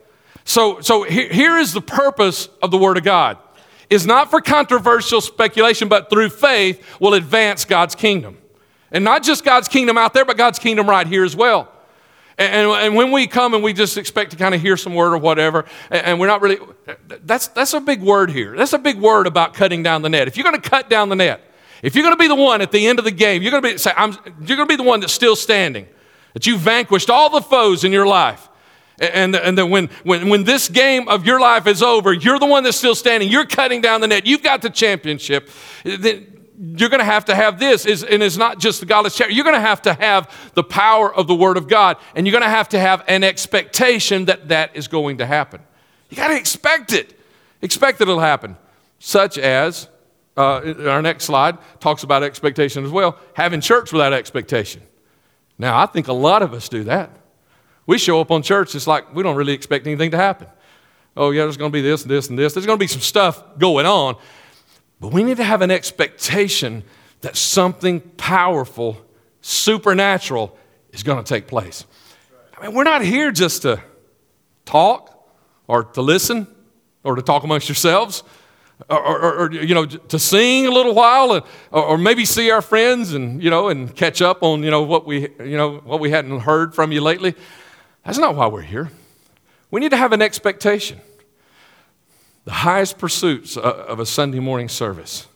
So, 0.44 0.80
so 0.80 1.02
here, 1.02 1.58
is 1.58 1.72
the 1.72 1.80
purpose 1.80 2.48
of 2.62 2.70
the 2.70 2.78
Word 2.78 2.96
of 2.96 3.04
God 3.04 3.38
is 3.88 4.06
not 4.06 4.30
for 4.30 4.40
controversial 4.40 5.20
speculation, 5.20 5.88
but 5.88 6.10
through 6.10 6.30
faith 6.30 6.82
will 7.00 7.14
advance 7.14 7.64
God's 7.64 7.94
kingdom. 7.94 8.38
And 8.92 9.04
not 9.04 9.22
just 9.22 9.44
God's 9.44 9.68
kingdom 9.68 9.98
out 9.98 10.14
there, 10.14 10.24
but 10.24 10.36
God's 10.36 10.58
kingdom 10.58 10.88
right 10.88 11.06
here 11.06 11.24
as 11.24 11.36
well. 11.36 11.70
And, 12.38 12.70
and, 12.70 12.94
when 12.94 13.10
we 13.10 13.26
come 13.26 13.52
and 13.52 13.62
we 13.62 13.74
just 13.74 13.98
expect 13.98 14.30
to 14.30 14.36
kind 14.36 14.54
of 14.54 14.62
hear 14.62 14.76
some 14.78 14.94
word 14.94 15.12
or 15.12 15.18
whatever, 15.18 15.66
and 15.90 16.18
we're 16.18 16.26
not 16.26 16.40
really, 16.40 16.58
that's, 17.22 17.48
that's 17.48 17.74
a 17.74 17.80
big 17.80 18.00
word 18.00 18.30
here. 18.30 18.56
That's 18.56 18.72
a 18.72 18.78
big 18.78 18.98
word 18.98 19.26
about 19.26 19.52
cutting 19.52 19.82
down 19.82 20.00
the 20.00 20.08
net. 20.08 20.26
If 20.26 20.38
you're 20.38 20.44
going 20.44 20.58
to 20.58 20.70
cut 20.70 20.88
down 20.88 21.10
the 21.10 21.16
net, 21.16 21.42
if 21.82 21.94
you're 21.94 22.02
going 22.02 22.14
to 22.14 22.18
be 22.18 22.28
the 22.28 22.34
one 22.34 22.62
at 22.62 22.72
the 22.72 22.86
end 22.86 22.98
of 22.98 23.04
the 23.04 23.10
game, 23.10 23.42
you're 23.42 23.50
going 23.50 23.62
to 23.62 23.72
be, 23.72 23.76
say, 23.76 23.92
I'm, 23.94 24.12
you're 24.40 24.56
going 24.56 24.66
to 24.68 24.72
be 24.72 24.76
the 24.76 24.82
one 24.82 25.00
that's 25.00 25.12
still 25.12 25.36
standing, 25.36 25.86
that 26.32 26.46
you 26.46 26.56
vanquished 26.56 27.10
all 27.10 27.28
the 27.28 27.42
foes 27.42 27.84
in 27.84 27.92
your 27.92 28.06
life. 28.06 28.48
And, 29.00 29.34
and 29.34 29.56
then 29.56 29.70
when, 29.70 29.88
when, 30.04 30.28
when 30.28 30.44
this 30.44 30.68
game 30.68 31.08
of 31.08 31.24
your 31.24 31.40
life 31.40 31.66
is 31.66 31.82
over, 31.82 32.12
you're 32.12 32.38
the 32.38 32.46
one 32.46 32.64
that's 32.64 32.76
still 32.76 32.94
standing. 32.94 33.30
You're 33.30 33.46
cutting 33.46 33.80
down 33.80 34.02
the 34.02 34.06
net. 34.06 34.26
You've 34.26 34.42
got 34.42 34.60
the 34.60 34.68
championship. 34.68 35.48
Then 35.84 36.46
you're 36.58 36.90
going 36.90 37.00
to 37.00 37.06
have 37.06 37.24
to 37.24 37.34
have 37.34 37.58
this. 37.58 37.86
And 37.86 38.22
it's 38.22 38.36
not 38.36 38.58
just 38.58 38.80
the 38.80 38.86
godless 38.86 39.16
charity. 39.16 39.34
You're 39.34 39.44
going 39.44 39.56
to 39.56 39.60
have 39.60 39.80
to 39.82 39.94
have 39.94 40.30
the 40.54 40.62
power 40.62 41.12
of 41.14 41.26
the 41.26 41.34
Word 41.34 41.56
of 41.56 41.66
God. 41.66 41.96
And 42.14 42.26
you're 42.26 42.32
going 42.32 42.42
to 42.42 42.50
have 42.50 42.68
to 42.70 42.78
have 42.78 43.02
an 43.08 43.24
expectation 43.24 44.26
that 44.26 44.48
that 44.48 44.76
is 44.76 44.86
going 44.86 45.18
to 45.18 45.26
happen. 45.26 45.62
You 46.10 46.18
got 46.18 46.28
to 46.28 46.36
expect 46.36 46.92
it. 46.92 47.18
Expect 47.62 48.00
that 48.00 48.08
it'll 48.08 48.20
happen. 48.20 48.58
Such 48.98 49.38
as, 49.38 49.88
uh, 50.36 50.74
our 50.86 51.00
next 51.00 51.24
slide 51.24 51.56
talks 51.80 52.02
about 52.02 52.22
expectation 52.22 52.84
as 52.84 52.90
well, 52.90 53.18
having 53.32 53.62
church 53.62 53.92
without 53.92 54.12
expectation. 54.12 54.82
Now, 55.56 55.78
I 55.78 55.86
think 55.86 56.08
a 56.08 56.12
lot 56.12 56.42
of 56.42 56.52
us 56.52 56.68
do 56.68 56.84
that. 56.84 57.10
We 57.86 57.98
show 57.98 58.20
up 58.20 58.30
on 58.30 58.42
church, 58.42 58.74
it's 58.74 58.86
like 58.86 59.14
we 59.14 59.22
don't 59.22 59.36
really 59.36 59.52
expect 59.52 59.86
anything 59.86 60.10
to 60.12 60.16
happen. 60.16 60.46
Oh, 61.16 61.30
yeah, 61.30 61.42
there's 61.42 61.56
going 61.56 61.70
to 61.70 61.72
be 61.72 61.82
this 61.82 62.02
and 62.02 62.10
this 62.10 62.28
and 62.28 62.38
this. 62.38 62.54
There's 62.54 62.66
going 62.66 62.78
to 62.78 62.82
be 62.82 62.86
some 62.86 63.00
stuff 63.00 63.42
going 63.58 63.86
on. 63.86 64.16
But 65.00 65.12
we 65.12 65.22
need 65.22 65.38
to 65.38 65.44
have 65.44 65.62
an 65.62 65.70
expectation 65.70 66.84
that 67.22 67.36
something 67.36 68.00
powerful, 68.00 68.96
supernatural 69.40 70.56
is 70.92 71.02
going 71.02 71.22
to 71.22 71.28
take 71.28 71.46
place. 71.46 71.84
I 72.56 72.66
mean, 72.66 72.74
we're 72.74 72.84
not 72.84 73.02
here 73.02 73.32
just 73.32 73.62
to 73.62 73.82
talk 74.64 75.28
or 75.66 75.84
to 75.84 76.02
listen 76.02 76.46
or 77.02 77.16
to 77.16 77.22
talk 77.22 77.42
amongst 77.42 77.68
yourselves. 77.68 78.22
Or, 78.88 78.98
or, 78.98 79.34
or, 79.34 79.52
you 79.52 79.74
know, 79.74 79.84
to 79.84 80.18
sing 80.18 80.66
a 80.66 80.70
little 80.70 80.94
while, 80.94 81.32
and, 81.32 81.44
or, 81.70 81.84
or, 81.84 81.98
maybe 81.98 82.24
see 82.24 82.50
our 82.50 82.62
friends 82.62 83.12
and 83.12 83.42
you 83.42 83.50
know, 83.50 83.68
and 83.68 83.94
catch 83.94 84.22
up 84.22 84.42
on 84.42 84.62
you 84.62 84.70
know 84.70 84.80
what 84.80 85.04
we 85.04 85.28
you 85.38 85.58
know 85.58 85.82
what 85.84 86.00
we 86.00 86.10
hadn't 86.10 86.40
heard 86.40 86.74
from 86.74 86.90
you 86.90 87.02
lately. 87.02 87.34
That's 88.04 88.18
not 88.18 88.34
why 88.34 88.46
we're 88.46 88.62
here. 88.62 88.90
We 89.70 89.80
need 89.80 89.90
to 89.90 89.96
have 89.96 90.12
an 90.12 90.22
expectation. 90.22 91.00
The 92.44 92.52
highest 92.52 92.98
pursuits 92.98 93.56
of 93.56 94.00
a 94.00 94.06
Sunday 94.06 94.40
morning 94.40 94.68
service 94.68 95.26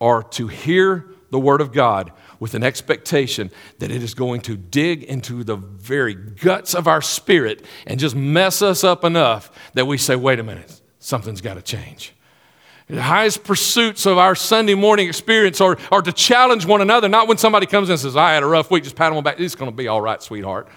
are 0.00 0.22
to 0.22 0.48
hear 0.48 1.06
the 1.30 1.38
Word 1.38 1.60
of 1.60 1.72
God 1.72 2.12
with 2.38 2.54
an 2.54 2.62
expectation 2.62 3.50
that 3.78 3.90
it 3.90 4.02
is 4.02 4.14
going 4.14 4.40
to 4.42 4.56
dig 4.56 5.02
into 5.02 5.42
the 5.42 5.56
very 5.56 6.14
guts 6.14 6.74
of 6.74 6.86
our 6.86 7.02
spirit 7.02 7.64
and 7.86 7.98
just 7.98 8.14
mess 8.14 8.62
us 8.62 8.84
up 8.84 9.04
enough 9.04 9.50
that 9.74 9.86
we 9.86 9.98
say, 9.98 10.14
wait 10.14 10.38
a 10.38 10.42
minute, 10.42 10.80
something's 11.00 11.40
got 11.40 11.54
to 11.54 11.62
change. 11.62 12.12
The 12.88 13.02
highest 13.02 13.42
pursuits 13.42 14.06
of 14.06 14.16
our 14.16 14.36
Sunday 14.36 14.74
morning 14.74 15.08
experience 15.08 15.60
are, 15.60 15.76
are 15.90 16.02
to 16.02 16.12
challenge 16.12 16.66
one 16.66 16.80
another, 16.80 17.08
not 17.08 17.26
when 17.26 17.36
somebody 17.36 17.66
comes 17.66 17.88
in 17.88 17.94
and 17.94 18.00
says, 18.00 18.16
I 18.16 18.32
had 18.32 18.44
a 18.44 18.46
rough 18.46 18.70
week, 18.70 18.84
just 18.84 18.94
pat 18.94 19.10
them 19.10 19.16
on 19.16 19.24
the 19.24 19.30
back. 19.30 19.40
It's 19.40 19.56
going 19.56 19.70
to 19.70 19.76
be 19.76 19.88
all 19.88 20.00
right, 20.00 20.22
sweetheart 20.22 20.68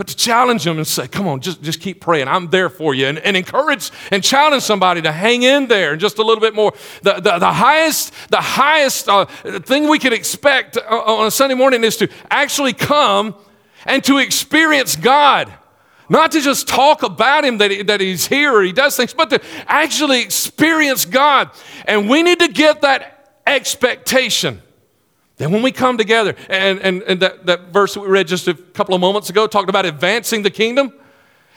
but 0.00 0.08
to 0.08 0.16
challenge 0.16 0.64
them 0.64 0.78
and 0.78 0.86
say, 0.86 1.06
come 1.06 1.28
on, 1.28 1.42
just, 1.42 1.60
just 1.60 1.78
keep 1.78 2.00
praying. 2.00 2.26
I'm 2.26 2.48
there 2.48 2.70
for 2.70 2.94
you. 2.94 3.04
And, 3.04 3.18
and 3.18 3.36
encourage 3.36 3.90
and 4.10 4.24
challenge 4.24 4.62
somebody 4.62 5.02
to 5.02 5.12
hang 5.12 5.42
in 5.42 5.66
there 5.66 5.92
and 5.92 6.00
just 6.00 6.16
a 6.16 6.22
little 6.22 6.40
bit 6.40 6.54
more. 6.54 6.72
The, 7.02 7.16
the, 7.16 7.38
the 7.38 7.52
highest, 7.52 8.14
the 8.30 8.40
highest 8.40 9.10
uh, 9.10 9.26
thing 9.26 9.90
we 9.90 9.98
can 9.98 10.14
expect 10.14 10.78
on 10.78 11.26
a 11.26 11.30
Sunday 11.30 11.54
morning 11.54 11.84
is 11.84 11.98
to 11.98 12.08
actually 12.30 12.72
come 12.72 13.34
and 13.84 14.02
to 14.04 14.16
experience 14.16 14.96
God. 14.96 15.52
Not 16.08 16.32
to 16.32 16.40
just 16.40 16.66
talk 16.66 17.02
about 17.02 17.44
Him 17.44 17.58
that, 17.58 17.70
he, 17.70 17.82
that 17.82 18.00
He's 18.00 18.26
here 18.26 18.54
or 18.54 18.62
He 18.62 18.72
does 18.72 18.96
things, 18.96 19.12
but 19.12 19.28
to 19.28 19.42
actually 19.66 20.22
experience 20.22 21.04
God. 21.04 21.50
And 21.84 22.08
we 22.08 22.22
need 22.22 22.38
to 22.38 22.48
get 22.48 22.80
that 22.80 23.34
expectation. 23.46 24.62
Then 25.40 25.52
when 25.52 25.62
we 25.62 25.72
come 25.72 25.96
together, 25.96 26.36
and, 26.50 26.78
and, 26.80 27.02
and 27.04 27.20
that, 27.20 27.46
that 27.46 27.60
verse 27.72 27.94
that 27.94 28.00
we 28.00 28.08
read 28.08 28.28
just 28.28 28.46
a 28.46 28.52
couple 28.52 28.94
of 28.94 29.00
moments 29.00 29.30
ago 29.30 29.46
talked 29.46 29.70
about 29.70 29.86
advancing 29.86 30.42
the 30.42 30.50
kingdom. 30.50 30.92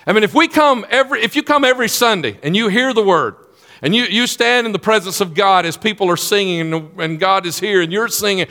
I 0.08 0.14
mean, 0.14 0.24
if 0.24 0.34
we 0.34 0.48
come 0.48 0.86
every, 0.90 1.22
if 1.22 1.36
you 1.36 1.44
come 1.44 1.66
every 1.66 1.90
Sunday 1.90 2.40
and 2.44 2.56
you 2.56 2.70
hear 2.70 2.94
the 2.94 3.04
word, 3.04 3.36
And 3.84 3.94
you, 3.94 4.06
you 4.06 4.28
stand 4.28 4.66
in 4.66 4.72
the 4.72 4.80
presence 4.80 5.20
of 5.20 5.34
God 5.34 5.66
as 5.66 5.76
people 5.76 6.10
are 6.10 6.16
singing 6.18 6.74
and, 6.74 7.00
and 7.02 7.20
God 7.20 7.46
is 7.46 7.60
here 7.60 7.82
and 7.82 7.92
you're 7.92 8.08
singing, 8.08 8.48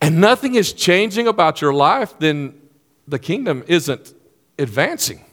and 0.00 0.20
nothing 0.20 0.56
is 0.56 0.72
changing 0.72 1.28
about 1.28 1.60
your 1.60 1.72
life, 1.72 2.12
then 2.18 2.60
the 3.06 3.20
kingdom 3.20 3.62
isn't 3.68 4.12
advancing. 4.58 5.24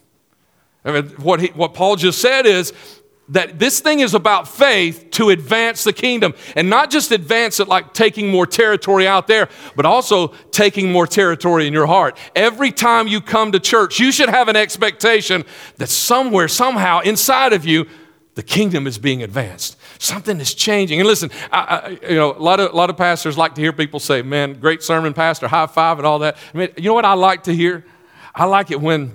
I 0.85 0.91
mean, 0.91 1.09
what, 1.17 1.39
he, 1.39 1.47
what 1.47 1.73
Paul 1.73 1.95
just 1.95 2.21
said 2.21 2.45
is 2.45 2.71
that 3.31 3.59
this 3.59 3.79
thing 3.79 4.01
is 4.01 4.13
about 4.13 4.47
faith 4.47 5.07
to 5.11 5.29
advance 5.29 5.83
the 5.83 5.93
kingdom 5.93 6.33
and 6.55 6.69
not 6.69 6.91
just 6.91 7.11
advance 7.11 7.59
it 7.59 7.67
like 7.67 7.93
taking 7.93 8.29
more 8.29 8.45
territory 8.45 9.07
out 9.07 9.27
there, 9.27 9.49
but 9.75 9.85
also 9.85 10.27
taking 10.51 10.91
more 10.91 11.07
territory 11.07 11.65
in 11.65 11.73
your 11.73 11.87
heart. 11.87 12.17
Every 12.35 12.71
time 12.71 13.07
you 13.07 13.21
come 13.21 13.53
to 13.53 13.59
church, 13.59 13.99
you 13.99 14.11
should 14.11 14.29
have 14.29 14.49
an 14.49 14.55
expectation 14.55 15.45
that 15.77 15.87
somewhere, 15.87 16.47
somehow 16.47 16.99
inside 16.99 17.53
of 17.53 17.65
you, 17.65 17.87
the 18.35 18.43
kingdom 18.43 18.87
is 18.87 18.97
being 18.97 19.23
advanced. 19.23 19.77
Something 20.01 20.39
is 20.39 20.53
changing. 20.53 20.99
And 20.99 21.07
listen, 21.07 21.31
I, 21.51 21.59
I, 21.59 22.09
you 22.09 22.15
know, 22.15 22.33
a 22.33 22.39
lot, 22.39 22.59
of, 22.59 22.71
a 22.71 22.75
lot 22.75 22.89
of 22.89 22.97
pastors 22.97 23.37
like 23.37 23.55
to 23.55 23.61
hear 23.61 23.73
people 23.73 23.99
say, 23.99 24.21
man, 24.21 24.59
great 24.59 24.83
sermon, 24.83 25.13
pastor, 25.13 25.47
high 25.47 25.67
five, 25.67 25.97
and 25.97 26.07
all 26.07 26.19
that. 26.19 26.37
I 26.53 26.57
mean, 26.57 26.69
you 26.77 26.83
know 26.83 26.93
what 26.93 27.05
I 27.05 27.13
like 27.13 27.43
to 27.43 27.53
hear? 27.53 27.85
I 28.33 28.45
like 28.45 28.71
it 28.71 28.79
when 28.79 29.13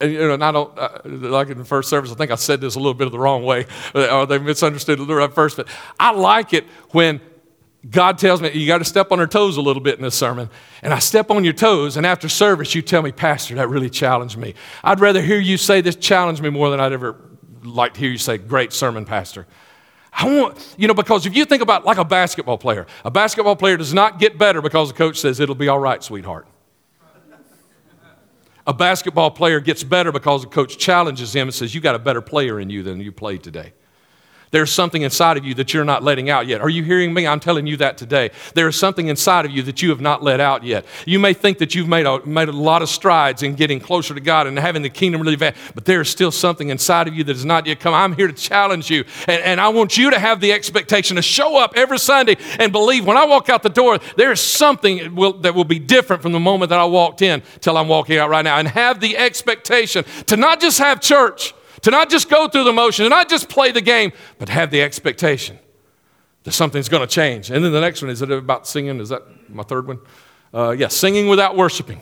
and, 0.00 0.12
you 0.12 0.18
know, 0.18 0.34
and 0.34 0.44
I 0.44 0.52
don't, 0.52 0.78
uh, 0.78 1.00
like 1.04 1.48
in 1.48 1.58
the 1.58 1.64
first 1.64 1.88
service, 1.88 2.12
I 2.12 2.14
think 2.14 2.30
I 2.30 2.36
said 2.36 2.60
this 2.60 2.76
a 2.76 2.78
little 2.78 2.94
bit 2.94 3.06
of 3.06 3.12
the 3.12 3.18
wrong 3.18 3.42
way, 3.42 3.66
or 3.94 4.26
they 4.26 4.38
misunderstood 4.38 5.00
it 5.00 5.10
at 5.10 5.34
first, 5.34 5.56
but 5.56 5.66
I 5.98 6.12
like 6.12 6.52
it 6.52 6.64
when 6.90 7.20
God 7.88 8.18
tells 8.18 8.40
me, 8.40 8.50
you 8.52 8.66
got 8.66 8.78
to 8.78 8.84
step 8.84 9.12
on 9.12 9.18
her 9.18 9.26
toes 9.26 9.56
a 9.56 9.60
little 9.60 9.82
bit 9.82 9.96
in 9.96 10.02
this 10.02 10.14
sermon. 10.14 10.50
And 10.82 10.92
I 10.92 10.98
step 10.98 11.30
on 11.30 11.44
your 11.44 11.52
toes, 11.52 11.96
and 11.96 12.04
after 12.04 12.28
service, 12.28 12.74
you 12.74 12.82
tell 12.82 13.02
me, 13.02 13.12
Pastor, 13.12 13.54
that 13.56 13.68
really 13.68 13.90
challenged 13.90 14.36
me. 14.36 14.54
I'd 14.82 15.00
rather 15.00 15.22
hear 15.22 15.38
you 15.38 15.56
say 15.56 15.80
this 15.80 15.96
challenged 15.96 16.42
me 16.42 16.50
more 16.50 16.70
than 16.70 16.80
I'd 16.80 16.92
ever 16.92 17.16
like 17.62 17.94
to 17.94 18.00
hear 18.00 18.10
you 18.10 18.18
say, 18.18 18.38
Great 18.38 18.72
sermon, 18.72 19.04
Pastor. 19.04 19.46
I 20.12 20.26
want, 20.26 20.74
you 20.76 20.88
know, 20.88 20.94
because 20.94 21.26
if 21.26 21.36
you 21.36 21.44
think 21.44 21.62
about 21.62 21.84
like 21.84 21.98
a 21.98 22.04
basketball 22.04 22.58
player, 22.58 22.86
a 23.04 23.10
basketball 23.10 23.56
player 23.56 23.76
does 23.76 23.94
not 23.94 24.18
get 24.18 24.38
better 24.38 24.60
because 24.60 24.88
the 24.88 24.94
coach 24.94 25.20
says, 25.20 25.38
It'll 25.38 25.54
be 25.54 25.68
all 25.68 25.78
right, 25.78 26.02
sweetheart. 26.02 26.46
A 28.68 28.74
basketball 28.74 29.30
player 29.30 29.60
gets 29.60 29.82
better 29.82 30.12
because 30.12 30.42
the 30.42 30.48
coach 30.48 30.76
challenges 30.76 31.34
him 31.34 31.48
and 31.48 31.54
says, 31.54 31.74
You 31.74 31.80
got 31.80 31.94
a 31.94 31.98
better 31.98 32.20
player 32.20 32.60
in 32.60 32.68
you 32.68 32.82
than 32.82 33.00
you 33.00 33.10
played 33.10 33.42
today. 33.42 33.72
There's 34.50 34.72
something 34.72 35.02
inside 35.02 35.36
of 35.36 35.44
you 35.44 35.54
that 35.54 35.72
you're 35.72 35.84
not 35.84 36.02
letting 36.02 36.28
out 36.28 36.46
yet. 36.46 36.60
Are 36.60 36.68
you 36.68 36.84
hearing 36.84 37.14
me? 37.14 37.26
I'm 37.26 37.40
telling 37.40 37.66
you 37.66 37.76
that 37.78 37.96
today. 37.96 38.30
There 38.54 38.68
is 38.68 38.76
something 38.76 39.08
inside 39.08 39.46
of 39.46 39.50
you 39.50 39.62
that 39.62 39.82
you 39.82 39.90
have 39.90 40.00
not 40.00 40.22
let 40.22 40.40
out 40.40 40.64
yet. 40.64 40.84
You 41.06 41.18
may 41.18 41.32
think 41.32 41.58
that 41.58 41.74
you've 41.74 41.88
made 41.88 42.06
a, 42.06 42.24
made 42.26 42.48
a 42.48 42.52
lot 42.52 42.82
of 42.82 42.88
strides 42.88 43.42
in 43.42 43.54
getting 43.54 43.80
closer 43.80 44.14
to 44.14 44.20
God 44.20 44.46
and 44.46 44.58
having 44.58 44.82
the 44.82 44.90
kingdom 44.90 45.22
really 45.22 45.38
but 45.38 45.84
there 45.84 46.00
is 46.00 46.08
still 46.08 46.30
something 46.30 46.68
inside 46.68 47.06
of 47.06 47.14
you 47.14 47.24
that 47.24 47.36
has 47.36 47.44
not 47.44 47.66
yet 47.66 47.80
come. 47.80 47.94
I'm 47.94 48.14
here 48.14 48.26
to 48.26 48.32
challenge 48.32 48.90
you, 48.90 49.04
and, 49.26 49.42
and 49.42 49.60
I 49.60 49.68
want 49.68 49.96
you 49.96 50.10
to 50.10 50.18
have 50.18 50.40
the 50.40 50.52
expectation 50.52 51.16
to 51.16 51.22
show 51.22 51.58
up 51.58 51.72
every 51.76 51.98
Sunday 51.98 52.36
and 52.58 52.72
believe 52.72 53.06
when 53.06 53.16
I 53.16 53.24
walk 53.24 53.48
out 53.48 53.62
the 53.62 53.68
door, 53.68 53.98
there 54.16 54.32
is 54.32 54.40
something 54.40 54.98
that 54.98 55.14
will, 55.14 55.32
that 55.34 55.54
will 55.54 55.64
be 55.64 55.78
different 55.78 56.22
from 56.22 56.32
the 56.32 56.40
moment 56.40 56.70
that 56.70 56.78
I 56.78 56.84
walked 56.84 57.22
in 57.22 57.42
till 57.60 57.76
I'm 57.76 57.88
walking 57.88 58.18
out 58.18 58.30
right 58.30 58.42
now, 58.42 58.58
and 58.58 58.68
have 58.68 59.00
the 59.00 59.16
expectation 59.16 60.04
to 60.26 60.36
not 60.36 60.60
just 60.60 60.78
have 60.78 61.00
church 61.00 61.54
to 61.82 61.90
not 61.90 62.10
just 62.10 62.28
go 62.28 62.48
through 62.48 62.64
the 62.64 62.72
motion, 62.72 63.04
to 63.04 63.08
not 63.08 63.28
just 63.28 63.48
play 63.48 63.72
the 63.72 63.80
game, 63.80 64.12
but 64.38 64.48
have 64.48 64.70
the 64.70 64.82
expectation 64.82 65.58
that 66.44 66.52
something's 66.52 66.88
going 66.88 67.06
to 67.06 67.12
change. 67.12 67.50
And 67.50 67.64
then 67.64 67.72
the 67.72 67.80
next 67.80 68.02
one 68.02 68.10
is 68.10 68.22
it 68.22 68.30
about 68.30 68.66
singing? 68.66 69.00
Is 69.00 69.10
that 69.10 69.22
my 69.48 69.62
third 69.62 69.86
one? 69.86 69.98
Uh, 70.52 70.70
yeah, 70.70 70.88
singing 70.88 71.28
without 71.28 71.56
worshiping. 71.56 72.00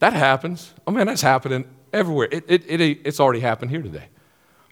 That 0.00 0.12
happens. 0.12 0.74
Oh 0.86 0.90
man, 0.90 1.06
that's 1.06 1.22
happening 1.22 1.64
everywhere. 1.92 2.28
It, 2.30 2.44
it, 2.48 2.68
it, 2.68 2.80
it's 3.04 3.20
already 3.20 3.40
happened 3.40 3.70
here 3.70 3.82
today. 3.82 4.08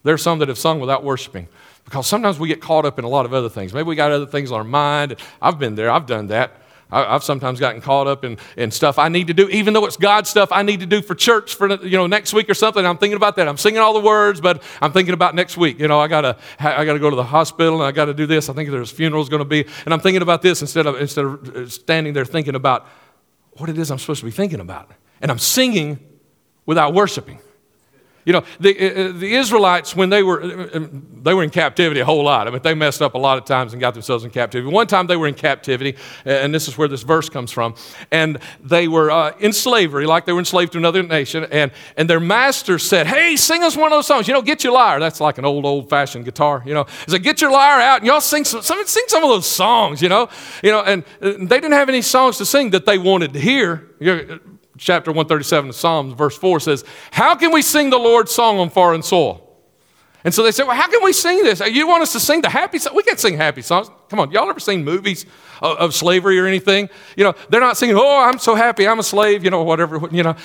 There 0.02 0.14
are 0.14 0.18
some 0.18 0.40
that 0.40 0.48
have 0.48 0.58
sung 0.58 0.80
without 0.80 1.04
worshiping 1.04 1.48
because 1.84 2.06
sometimes 2.06 2.38
we 2.38 2.48
get 2.48 2.60
caught 2.60 2.84
up 2.84 2.98
in 2.98 3.04
a 3.04 3.08
lot 3.08 3.24
of 3.24 3.32
other 3.32 3.48
things. 3.48 3.72
Maybe 3.72 3.86
we 3.86 3.94
got 3.94 4.10
other 4.10 4.26
things 4.26 4.50
on 4.50 4.58
our 4.58 4.64
mind. 4.64 5.16
I've 5.40 5.58
been 5.58 5.74
there, 5.74 5.90
I've 5.90 6.06
done 6.06 6.26
that. 6.28 6.61
I, 6.92 7.12
have 7.12 7.24
sometimes 7.24 7.58
gotten 7.58 7.80
caught 7.80 8.06
up 8.06 8.24
in, 8.24 8.36
in 8.56 8.70
stuff 8.70 8.98
I 8.98 9.08
need 9.08 9.26
to 9.28 9.34
do, 9.34 9.48
even 9.48 9.72
though 9.72 9.86
it's 9.86 9.96
God 9.96 10.26
stuff 10.26 10.50
I 10.52 10.62
need 10.62 10.80
to 10.80 10.86
do 10.86 11.00
for 11.00 11.14
church 11.14 11.54
for 11.54 11.68
you 11.84 11.96
know 11.96 12.06
next 12.06 12.34
week 12.34 12.50
or 12.50 12.54
something. 12.54 12.84
I'm 12.84 12.98
thinking 12.98 13.16
about 13.16 13.36
that. 13.36 13.48
I'm 13.48 13.56
singing 13.56 13.80
all 13.80 13.94
the 13.94 14.06
words, 14.06 14.40
but 14.40 14.62
I'm 14.80 14.92
thinking 14.92 15.14
about 15.14 15.34
next 15.34 15.56
week. 15.56 15.78
You 15.78 15.88
know, 15.88 15.98
I 15.98 16.06
gotta 16.06 16.36
I 16.60 16.84
gotta 16.84 16.98
go 16.98 17.10
to 17.10 17.16
the 17.16 17.24
hospital 17.24 17.76
and 17.76 17.84
I 17.84 17.92
gotta 17.92 18.14
do 18.14 18.26
this. 18.26 18.48
I 18.48 18.52
think 18.52 18.70
there's 18.70 18.92
funeral's 18.92 19.28
going 19.28 19.40
to 19.40 19.48
be, 19.48 19.64
and 19.84 19.94
I'm 19.94 20.00
thinking 20.00 20.22
about 20.22 20.42
this 20.42 20.60
instead 20.60 20.86
of 20.86 21.00
instead 21.00 21.24
of 21.24 21.56
uh, 21.56 21.68
standing 21.68 22.12
there 22.12 22.26
thinking 22.26 22.54
about 22.54 22.86
what 23.52 23.68
it 23.68 23.78
is 23.78 23.90
I'm 23.90 23.98
supposed 23.98 24.20
to 24.20 24.26
be 24.26 24.30
thinking 24.30 24.60
about, 24.60 24.90
and 25.20 25.30
I'm 25.30 25.38
singing 25.38 25.98
without 26.66 26.92
worshiping. 26.92 27.40
You 28.24 28.34
know, 28.34 28.44
the, 28.60 28.78
uh, 28.78 29.08
uh, 29.08 29.12
the 29.18 29.34
Israelites, 29.34 29.96
when 29.96 30.10
they 30.10 30.22
were, 30.22 30.42
uh, 30.42 30.68
um, 30.74 31.06
they 31.22 31.34
were 31.34 31.42
in 31.42 31.50
captivity 31.50 32.00
a 32.00 32.04
whole 32.04 32.22
lot. 32.24 32.46
I 32.46 32.50
mean, 32.50 32.62
they 32.62 32.74
messed 32.74 33.02
up 33.02 33.14
a 33.14 33.18
lot 33.18 33.38
of 33.38 33.44
times 33.44 33.72
and 33.72 33.80
got 33.80 33.94
themselves 33.94 34.24
in 34.24 34.30
captivity. 34.30 34.72
One 34.72 34.86
time 34.86 35.06
they 35.06 35.16
were 35.16 35.26
in 35.26 35.34
captivity, 35.34 35.96
and 36.24 36.54
this 36.54 36.68
is 36.68 36.78
where 36.78 36.88
this 36.88 37.02
verse 37.02 37.28
comes 37.28 37.50
from, 37.50 37.74
and 38.10 38.38
they 38.62 38.86
were 38.86 39.10
uh, 39.10 39.32
in 39.40 39.52
slavery, 39.52 40.06
like 40.06 40.24
they 40.24 40.32
were 40.32 40.38
enslaved 40.38 40.72
to 40.72 40.78
another 40.78 41.02
nation, 41.02 41.46
and, 41.50 41.72
and 41.96 42.08
their 42.08 42.20
master 42.20 42.78
said, 42.78 43.06
hey, 43.06 43.36
sing 43.36 43.62
us 43.62 43.76
one 43.76 43.92
of 43.92 43.96
those 43.96 44.06
songs. 44.06 44.28
You 44.28 44.34
know, 44.34 44.42
get 44.42 44.62
your 44.62 44.72
lyre. 44.72 45.00
That's 45.00 45.20
like 45.20 45.38
an 45.38 45.44
old, 45.44 45.64
old-fashioned 45.64 46.24
guitar, 46.24 46.62
you 46.64 46.74
know. 46.74 46.84
He 47.04 47.10
said, 47.10 47.22
get 47.22 47.40
your 47.40 47.50
lyre 47.50 47.80
out, 47.80 47.98
and 47.98 48.06
y'all 48.06 48.20
sing 48.20 48.44
some, 48.44 48.62
sing 48.62 49.04
some 49.08 49.22
of 49.22 49.30
those 49.30 49.46
songs, 49.46 50.00
you 50.00 50.08
know. 50.08 50.28
You 50.62 50.70
know, 50.70 50.82
and 50.82 51.04
they 51.20 51.56
didn't 51.56 51.72
have 51.72 51.88
any 51.88 52.02
songs 52.02 52.38
to 52.38 52.46
sing 52.46 52.70
that 52.70 52.86
they 52.86 52.98
wanted 52.98 53.32
to 53.32 53.40
hear. 53.40 53.90
You 53.98 54.14
know, 54.14 54.38
chapter 54.82 55.10
137 55.10 55.70
of 55.70 55.76
Psalms, 55.76 56.14
verse 56.14 56.36
4 56.36 56.60
says, 56.60 56.84
How 57.10 57.34
can 57.34 57.52
we 57.52 57.62
sing 57.62 57.90
the 57.90 57.98
Lord's 57.98 58.32
song 58.32 58.58
on 58.58 58.70
foreign 58.70 59.02
soil? 59.02 59.51
And 60.24 60.32
so 60.32 60.42
they 60.42 60.52
said, 60.52 60.66
Well, 60.66 60.76
how 60.76 60.88
can 60.88 61.02
we 61.02 61.12
sing 61.12 61.42
this? 61.42 61.60
You 61.60 61.88
want 61.88 62.02
us 62.02 62.12
to 62.12 62.20
sing 62.20 62.42
the 62.42 62.48
happy 62.48 62.78
song? 62.78 62.94
We 62.94 63.02
can't 63.02 63.18
sing 63.18 63.36
happy 63.36 63.62
songs. 63.62 63.90
Come 64.08 64.20
on, 64.20 64.30
y'all 64.30 64.48
ever 64.48 64.60
seen 64.60 64.84
movies 64.84 65.26
of, 65.60 65.78
of, 65.78 65.94
slavery 65.94 66.38
or 66.38 66.46
anything? 66.46 66.90
You 67.16 67.24
know, 67.24 67.34
they're 67.48 67.60
not 67.60 67.76
singing, 67.76 67.96
Oh, 67.96 68.22
I'm 68.22 68.38
so 68.38 68.54
happy, 68.54 68.86
I'm 68.86 68.98
a 68.98 69.02
slave, 69.02 69.42
you 69.42 69.50
know, 69.50 69.62
whatever, 69.62 70.00
you 70.12 70.22
know. 70.22 70.36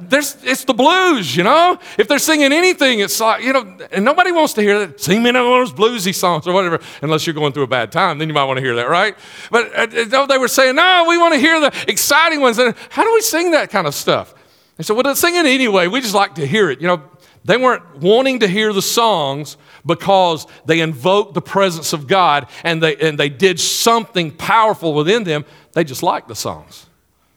There's, 0.00 0.42
it's 0.42 0.64
the 0.64 0.74
blues, 0.74 1.36
you 1.36 1.44
know. 1.44 1.78
If 1.98 2.08
they're 2.08 2.18
singing 2.18 2.52
anything, 2.52 3.00
it's 3.00 3.20
like, 3.20 3.44
you 3.44 3.52
know, 3.52 3.76
and 3.92 4.04
nobody 4.04 4.32
wants 4.32 4.54
to 4.54 4.62
hear 4.62 4.78
that. 4.86 5.00
Sing 5.00 5.22
me 5.22 5.30
one 5.30 5.36
of 5.36 5.44
those 5.44 5.72
bluesy 5.72 6.14
songs 6.14 6.46
or 6.46 6.54
whatever, 6.54 6.80
unless 7.02 7.26
you're 7.26 7.34
going 7.34 7.52
through 7.52 7.64
a 7.64 7.68
bad 7.68 7.92
time, 7.92 8.18
then 8.18 8.28
you 8.28 8.34
might 8.34 8.44
want 8.44 8.56
to 8.56 8.62
hear 8.62 8.74
that, 8.76 8.88
right? 8.88 9.16
But 9.50 9.72
uh, 9.74 10.26
they 10.26 10.38
were 10.38 10.48
saying, 10.48 10.74
No, 10.74 11.04
we 11.08 11.18
want 11.18 11.34
to 11.34 11.40
hear 11.40 11.60
the 11.60 11.72
exciting 11.86 12.40
ones. 12.40 12.58
And 12.58 12.74
how 12.88 13.04
do 13.04 13.12
we 13.12 13.20
sing 13.20 13.52
that 13.52 13.70
kind 13.70 13.86
of 13.86 13.94
stuff? 13.94 14.34
They 14.76 14.82
said, 14.82 14.96
Well, 14.96 15.14
sing 15.14 15.36
it 15.36 15.46
anyway. 15.46 15.86
We 15.86 16.00
just 16.00 16.14
like 16.14 16.34
to 16.36 16.46
hear 16.46 16.70
it. 16.70 16.80
You 16.80 16.88
know, 16.88 17.02
they 17.44 17.58
weren't 17.58 17.96
wanting 17.98 18.40
to 18.40 18.48
hear 18.48 18.72
the 18.72 18.82
songs 18.82 19.58
because 19.84 20.46
they 20.64 20.80
invoked 20.80 21.34
the 21.34 21.42
presence 21.42 21.92
of 21.92 22.06
God 22.06 22.48
and 22.62 22.82
they, 22.82 22.96
and 22.96 23.18
they 23.18 23.28
did 23.28 23.60
something 23.60 24.30
powerful 24.30 24.94
within 24.94 25.24
them. 25.24 25.44
They 25.72 25.84
just 25.84 26.02
liked 26.02 26.28
the 26.28 26.34
songs. 26.34 26.86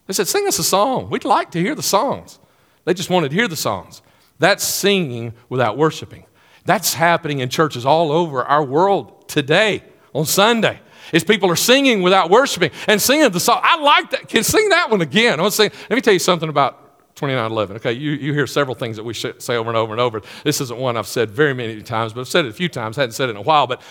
They 0.05 0.13
said, 0.13 0.27
Sing 0.27 0.47
us 0.47 0.59
a 0.59 0.63
song. 0.63 1.09
We'd 1.09 1.25
like 1.25 1.51
to 1.51 1.59
hear 1.59 1.75
the 1.75 1.83
songs. 1.83 2.39
They 2.85 2.93
just 2.93 3.09
wanted 3.09 3.29
to 3.29 3.35
hear 3.35 3.49
the 3.49 3.57
songs. 3.57 4.01
That's 4.39 4.63
singing 4.63 5.33
without 5.49 5.77
worshiping. 5.77 6.25
That's 6.63 6.93
happening 6.93 7.39
in 7.39 7.49
churches 7.49 7.85
all 7.85 8.11
over 8.11 8.43
our 8.45 8.63
world 8.63 9.27
today 9.27 9.83
on 10.13 10.25
Sunday. 10.25 10.79
Is 11.11 11.23
people 11.23 11.49
are 11.49 11.55
singing 11.57 12.01
without 12.01 12.29
worshiping 12.29 12.71
and 12.87 13.01
singing 13.01 13.29
the 13.29 13.39
song. 13.39 13.61
I 13.63 13.79
like 13.79 14.11
that. 14.11 14.27
Can 14.27 14.43
sing 14.43 14.69
that 14.69 14.89
one 14.89 15.01
again. 15.01 15.39
I 15.39 15.41
want 15.41 15.53
to 15.53 15.57
say, 15.57 15.69
let 15.89 15.95
me 15.95 16.01
tell 16.01 16.13
you 16.13 16.19
something 16.19 16.49
about 16.49 16.86
2911. 17.17 17.77
Okay, 17.77 17.91
you, 17.91 18.11
you 18.11 18.33
hear 18.33 18.47
several 18.47 18.75
things 18.75 18.95
that 18.95 19.03
we 19.03 19.13
say 19.13 19.55
over 19.55 19.69
and 19.69 19.77
over 19.77 19.91
and 19.91 19.99
over. 19.99 20.21
This 20.43 20.61
isn't 20.61 20.79
one 20.79 20.95
I've 20.95 21.07
said 21.07 21.31
very 21.31 21.53
many 21.53 21.81
times, 21.81 22.13
but 22.13 22.21
I've 22.21 22.27
said 22.27 22.45
it 22.45 22.49
a 22.49 22.53
few 22.53 22.69
times, 22.69 22.97
I 22.97 23.01
hadn't 23.01 23.13
said 23.13 23.29
it 23.29 23.31
in 23.31 23.37
a 23.37 23.41
while. 23.41 23.67
But 23.67 23.81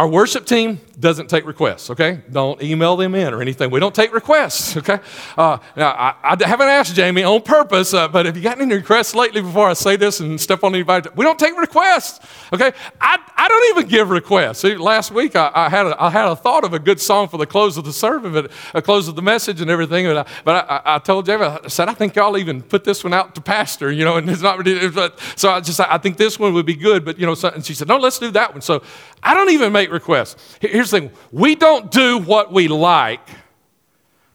our 0.00 0.08
worship 0.08 0.46
team 0.46 0.80
doesn't 0.98 1.28
take 1.28 1.44
requests, 1.44 1.90
okay? 1.90 2.22
Don't 2.32 2.62
email 2.62 2.96
them 2.96 3.14
in 3.14 3.34
or 3.34 3.42
anything. 3.42 3.70
We 3.70 3.80
don't 3.80 3.94
take 3.94 4.14
requests, 4.14 4.74
okay? 4.78 4.98
Uh, 5.36 5.58
now, 5.76 5.90
I, 5.90 6.14
I, 6.22 6.46
haven't 6.46 6.68
asked 6.68 6.94
Jamie 6.94 7.22
on 7.22 7.42
purpose, 7.42 7.92
uh, 7.92 8.08
but 8.08 8.24
have 8.24 8.34
you 8.34 8.42
gotten 8.42 8.62
any 8.62 8.76
requests 8.76 9.14
lately 9.14 9.42
before 9.42 9.68
I 9.68 9.74
say 9.74 9.96
this 9.96 10.20
and 10.20 10.40
step 10.40 10.64
on 10.64 10.74
anybody? 10.74 11.10
We 11.16 11.24
don't 11.26 11.38
take 11.38 11.54
requests, 11.58 12.26
okay? 12.50 12.72
I, 12.98 13.18
I 13.36 13.48
don't 13.48 13.76
even 13.76 13.90
give 13.90 14.08
requests. 14.08 14.60
See, 14.60 14.74
last 14.76 15.10
week 15.10 15.36
I, 15.36 15.50
I, 15.54 15.68
had 15.68 15.86
a, 15.86 16.02
I 16.02 16.08
had 16.08 16.28
a 16.28 16.36
thought 16.36 16.64
of 16.64 16.72
a 16.72 16.78
good 16.78 16.98
song 16.98 17.28
for 17.28 17.36
the 17.36 17.46
close 17.46 17.76
of 17.76 17.84
the 17.84 17.92
service, 17.92 18.32
but, 18.32 18.50
uh, 18.74 18.80
close 18.80 19.06
of 19.06 19.16
the 19.16 19.22
message 19.22 19.60
and 19.60 19.70
everything, 19.70 20.06
but 20.06 20.16
I, 20.16 20.26
but 20.44 20.82
I, 20.86 20.98
told 20.98 21.26
Jamie, 21.26 21.44
I 21.44 21.68
said, 21.68 21.90
I 21.90 21.94
think 21.94 22.16
y'all 22.16 22.38
even 22.38 22.62
put 22.62 22.84
this 22.84 23.04
one 23.04 23.12
out 23.12 23.34
to 23.34 23.42
pastor, 23.42 23.92
you 23.92 24.06
know, 24.06 24.16
and 24.16 24.30
it's 24.30 24.40
not, 24.40 24.64
but, 24.94 25.20
so 25.36 25.50
I 25.50 25.60
just, 25.60 25.78
I 25.78 25.98
think 25.98 26.16
this 26.16 26.38
one 26.38 26.54
would 26.54 26.66
be 26.66 26.74
good, 26.74 27.04
but, 27.04 27.18
you 27.18 27.26
know, 27.26 27.34
so, 27.34 27.48
and 27.48 27.62
she 27.64 27.74
said, 27.74 27.86
no, 27.86 27.98
let's 27.98 28.18
do 28.18 28.30
that 28.30 28.52
one. 28.52 28.62
So 28.62 28.82
I 29.22 29.34
don't 29.34 29.50
even 29.50 29.72
make 29.72 29.89
requests. 29.90 30.58
Here's 30.60 30.90
the 30.90 31.00
thing 31.00 31.10
we 31.32 31.54
don't 31.54 31.90
do 31.90 32.18
what 32.18 32.52
we 32.52 32.68
like 32.68 33.26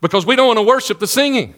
because 0.02 0.26
we 0.26 0.36
don't 0.36 0.48
want 0.48 0.58
to 0.58 0.64
worship 0.64 1.00
the 1.00 1.08
singing. 1.08 1.56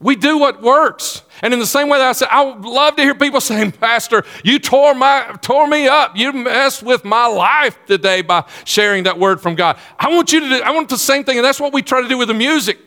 We 0.00 0.14
do 0.14 0.38
what 0.38 0.62
works. 0.62 1.22
And 1.42 1.52
in 1.52 1.58
the 1.58 1.66
same 1.66 1.88
way 1.88 1.98
that 1.98 2.08
I 2.08 2.12
said, 2.12 2.28
I 2.30 2.44
would 2.44 2.64
love 2.64 2.94
to 2.96 3.02
hear 3.02 3.14
people 3.14 3.40
saying, 3.42 3.72
Pastor, 3.72 4.24
you 4.44 4.58
tore, 4.58 4.94
my, 4.94 5.36
tore 5.42 5.66
me 5.66 5.88
up. 5.88 6.16
You 6.16 6.32
messed 6.32 6.82
with 6.82 7.04
my 7.04 7.26
life 7.26 7.76
today 7.86 8.22
by 8.22 8.44
sharing 8.64 9.04
that 9.04 9.18
word 9.18 9.40
from 9.40 9.54
God. 9.54 9.78
I 9.98 10.08
want 10.08 10.32
you 10.32 10.40
to 10.40 10.48
do, 10.48 10.62
I 10.62 10.70
want 10.70 10.88
the 10.88 10.98
same 10.98 11.24
thing. 11.24 11.38
And 11.38 11.44
that's 11.44 11.60
what 11.60 11.72
we 11.72 11.82
try 11.82 12.00
to 12.00 12.08
do 12.08 12.16
with 12.16 12.28
the 12.28 12.34
music. 12.34 12.78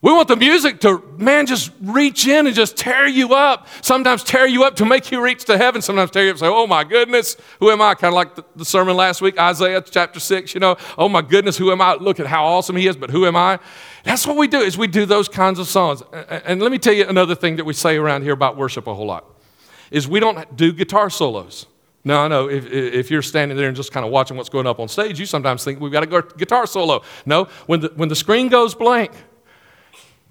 We 0.00 0.12
want 0.12 0.28
the 0.28 0.36
music 0.36 0.78
to, 0.80 1.02
man, 1.16 1.46
just 1.46 1.72
reach 1.82 2.28
in 2.28 2.46
and 2.46 2.54
just 2.54 2.76
tear 2.76 3.08
you 3.08 3.34
up. 3.34 3.66
Sometimes 3.82 4.22
tear 4.22 4.46
you 4.46 4.62
up 4.62 4.76
to 4.76 4.84
make 4.84 5.10
you 5.10 5.20
reach 5.20 5.44
to 5.46 5.58
heaven. 5.58 5.82
Sometimes 5.82 6.12
tear 6.12 6.22
you 6.22 6.30
up 6.30 6.34
and 6.34 6.40
say, 6.40 6.46
oh 6.46 6.68
my 6.68 6.84
goodness, 6.84 7.36
who 7.58 7.70
am 7.70 7.82
I? 7.82 7.94
Kind 7.94 8.12
of 8.12 8.14
like 8.14 8.54
the, 8.54 8.64
sermon 8.64 8.96
last 8.96 9.20
week, 9.20 9.38
Isaiah 9.40 9.80
chapter 9.80 10.20
6, 10.20 10.54
you 10.54 10.60
know, 10.60 10.76
oh 10.96 11.08
my 11.08 11.22
goodness, 11.22 11.56
who 11.56 11.72
am 11.72 11.80
I? 11.80 11.94
Look 11.94 12.20
at 12.20 12.26
how 12.26 12.44
awesome 12.44 12.76
he 12.76 12.86
is, 12.86 12.96
but 12.96 13.10
who 13.10 13.26
am 13.26 13.34
I? 13.34 13.58
That's 14.04 14.24
what 14.24 14.36
we 14.36 14.46
do, 14.46 14.60
is 14.60 14.78
we 14.78 14.86
do 14.86 15.04
those 15.04 15.28
kinds 15.28 15.58
of 15.58 15.66
songs. 15.66 16.02
And 16.12 16.62
let 16.62 16.70
me 16.70 16.78
tell 16.78 16.92
you 16.92 17.08
another 17.08 17.34
thing 17.34 17.56
that 17.56 17.64
we 17.64 17.72
say 17.72 17.96
around 17.96 18.22
here 18.22 18.34
about 18.34 18.56
worship 18.56 18.86
a 18.86 18.94
whole 18.94 19.06
lot, 19.06 19.24
is 19.90 20.06
we 20.06 20.20
don't 20.20 20.54
do 20.56 20.72
guitar 20.72 21.10
solos. 21.10 21.66
Now, 22.04 22.24
I 22.24 22.28
know 22.28 22.48
if, 22.48 22.66
if 22.66 23.10
you're 23.10 23.22
standing 23.22 23.56
there 23.56 23.66
and 23.66 23.76
just 23.76 23.92
kind 23.92 24.06
of 24.06 24.12
watching 24.12 24.36
what's 24.36 24.48
going 24.48 24.66
up 24.66 24.78
on 24.78 24.88
stage, 24.88 25.18
you 25.18 25.26
sometimes 25.26 25.64
think 25.64 25.80
we've 25.80 25.92
got 25.92 26.04
a 26.04 26.36
guitar 26.36 26.66
solo. 26.66 27.02
No, 27.26 27.48
when 27.66 27.80
the, 27.80 27.92
when 27.96 28.08
the 28.08 28.16
screen 28.16 28.48
goes 28.48 28.74
blank, 28.74 29.10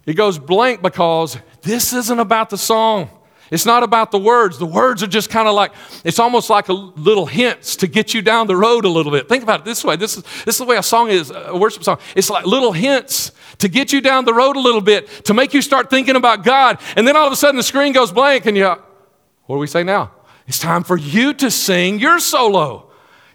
it 0.07 0.15
goes 0.15 0.39
blank 0.39 0.81
because 0.81 1.37
this 1.61 1.93
isn't 1.93 2.19
about 2.19 2.49
the 2.49 2.57
song. 2.57 3.09
It's 3.51 3.65
not 3.65 3.83
about 3.83 4.11
the 4.11 4.19
words. 4.19 4.57
The 4.57 4.65
words 4.65 5.03
are 5.03 5.07
just 5.07 5.29
kind 5.29 5.47
of 5.47 5.53
like, 5.53 5.73
it's 6.03 6.17
almost 6.17 6.49
like 6.49 6.69
a 6.69 6.73
little 6.73 7.25
hints 7.25 7.75
to 7.77 7.87
get 7.87 8.13
you 8.13 8.21
down 8.21 8.47
the 8.47 8.55
road 8.55 8.85
a 8.85 8.89
little 8.89 9.11
bit. 9.11 9.29
Think 9.29 9.43
about 9.43 9.61
it 9.61 9.65
this 9.65 9.83
way. 9.83 9.95
This 9.95 10.17
is, 10.17 10.23
this 10.45 10.55
is 10.55 10.57
the 10.57 10.65
way 10.65 10.77
a 10.77 10.83
song 10.83 11.09
is, 11.09 11.31
a 11.31 11.55
worship 11.55 11.83
song. 11.83 11.99
It's 12.15 12.29
like 12.29 12.45
little 12.45 12.71
hints 12.71 13.31
to 13.59 13.67
get 13.67 13.93
you 13.93 14.01
down 14.01 14.25
the 14.25 14.33
road 14.33 14.55
a 14.55 14.59
little 14.59 14.81
bit, 14.81 15.07
to 15.25 15.33
make 15.33 15.53
you 15.53 15.61
start 15.61 15.89
thinking 15.89 16.15
about 16.15 16.43
God. 16.43 16.79
And 16.95 17.07
then 17.07 17.15
all 17.15 17.27
of 17.27 17.33
a 17.33 17.37
sudden 17.37 17.57
the 17.57 17.63
screen 17.63 17.93
goes 17.93 18.11
blank 18.11 18.45
and 18.45 18.57
you, 18.57 18.65
what 18.65 19.55
do 19.55 19.59
we 19.59 19.67
say 19.67 19.83
now? 19.83 20.11
It's 20.47 20.59
time 20.59 20.83
for 20.83 20.97
you 20.97 21.33
to 21.35 21.51
sing 21.51 21.99
your 21.99 22.19
solo 22.19 22.86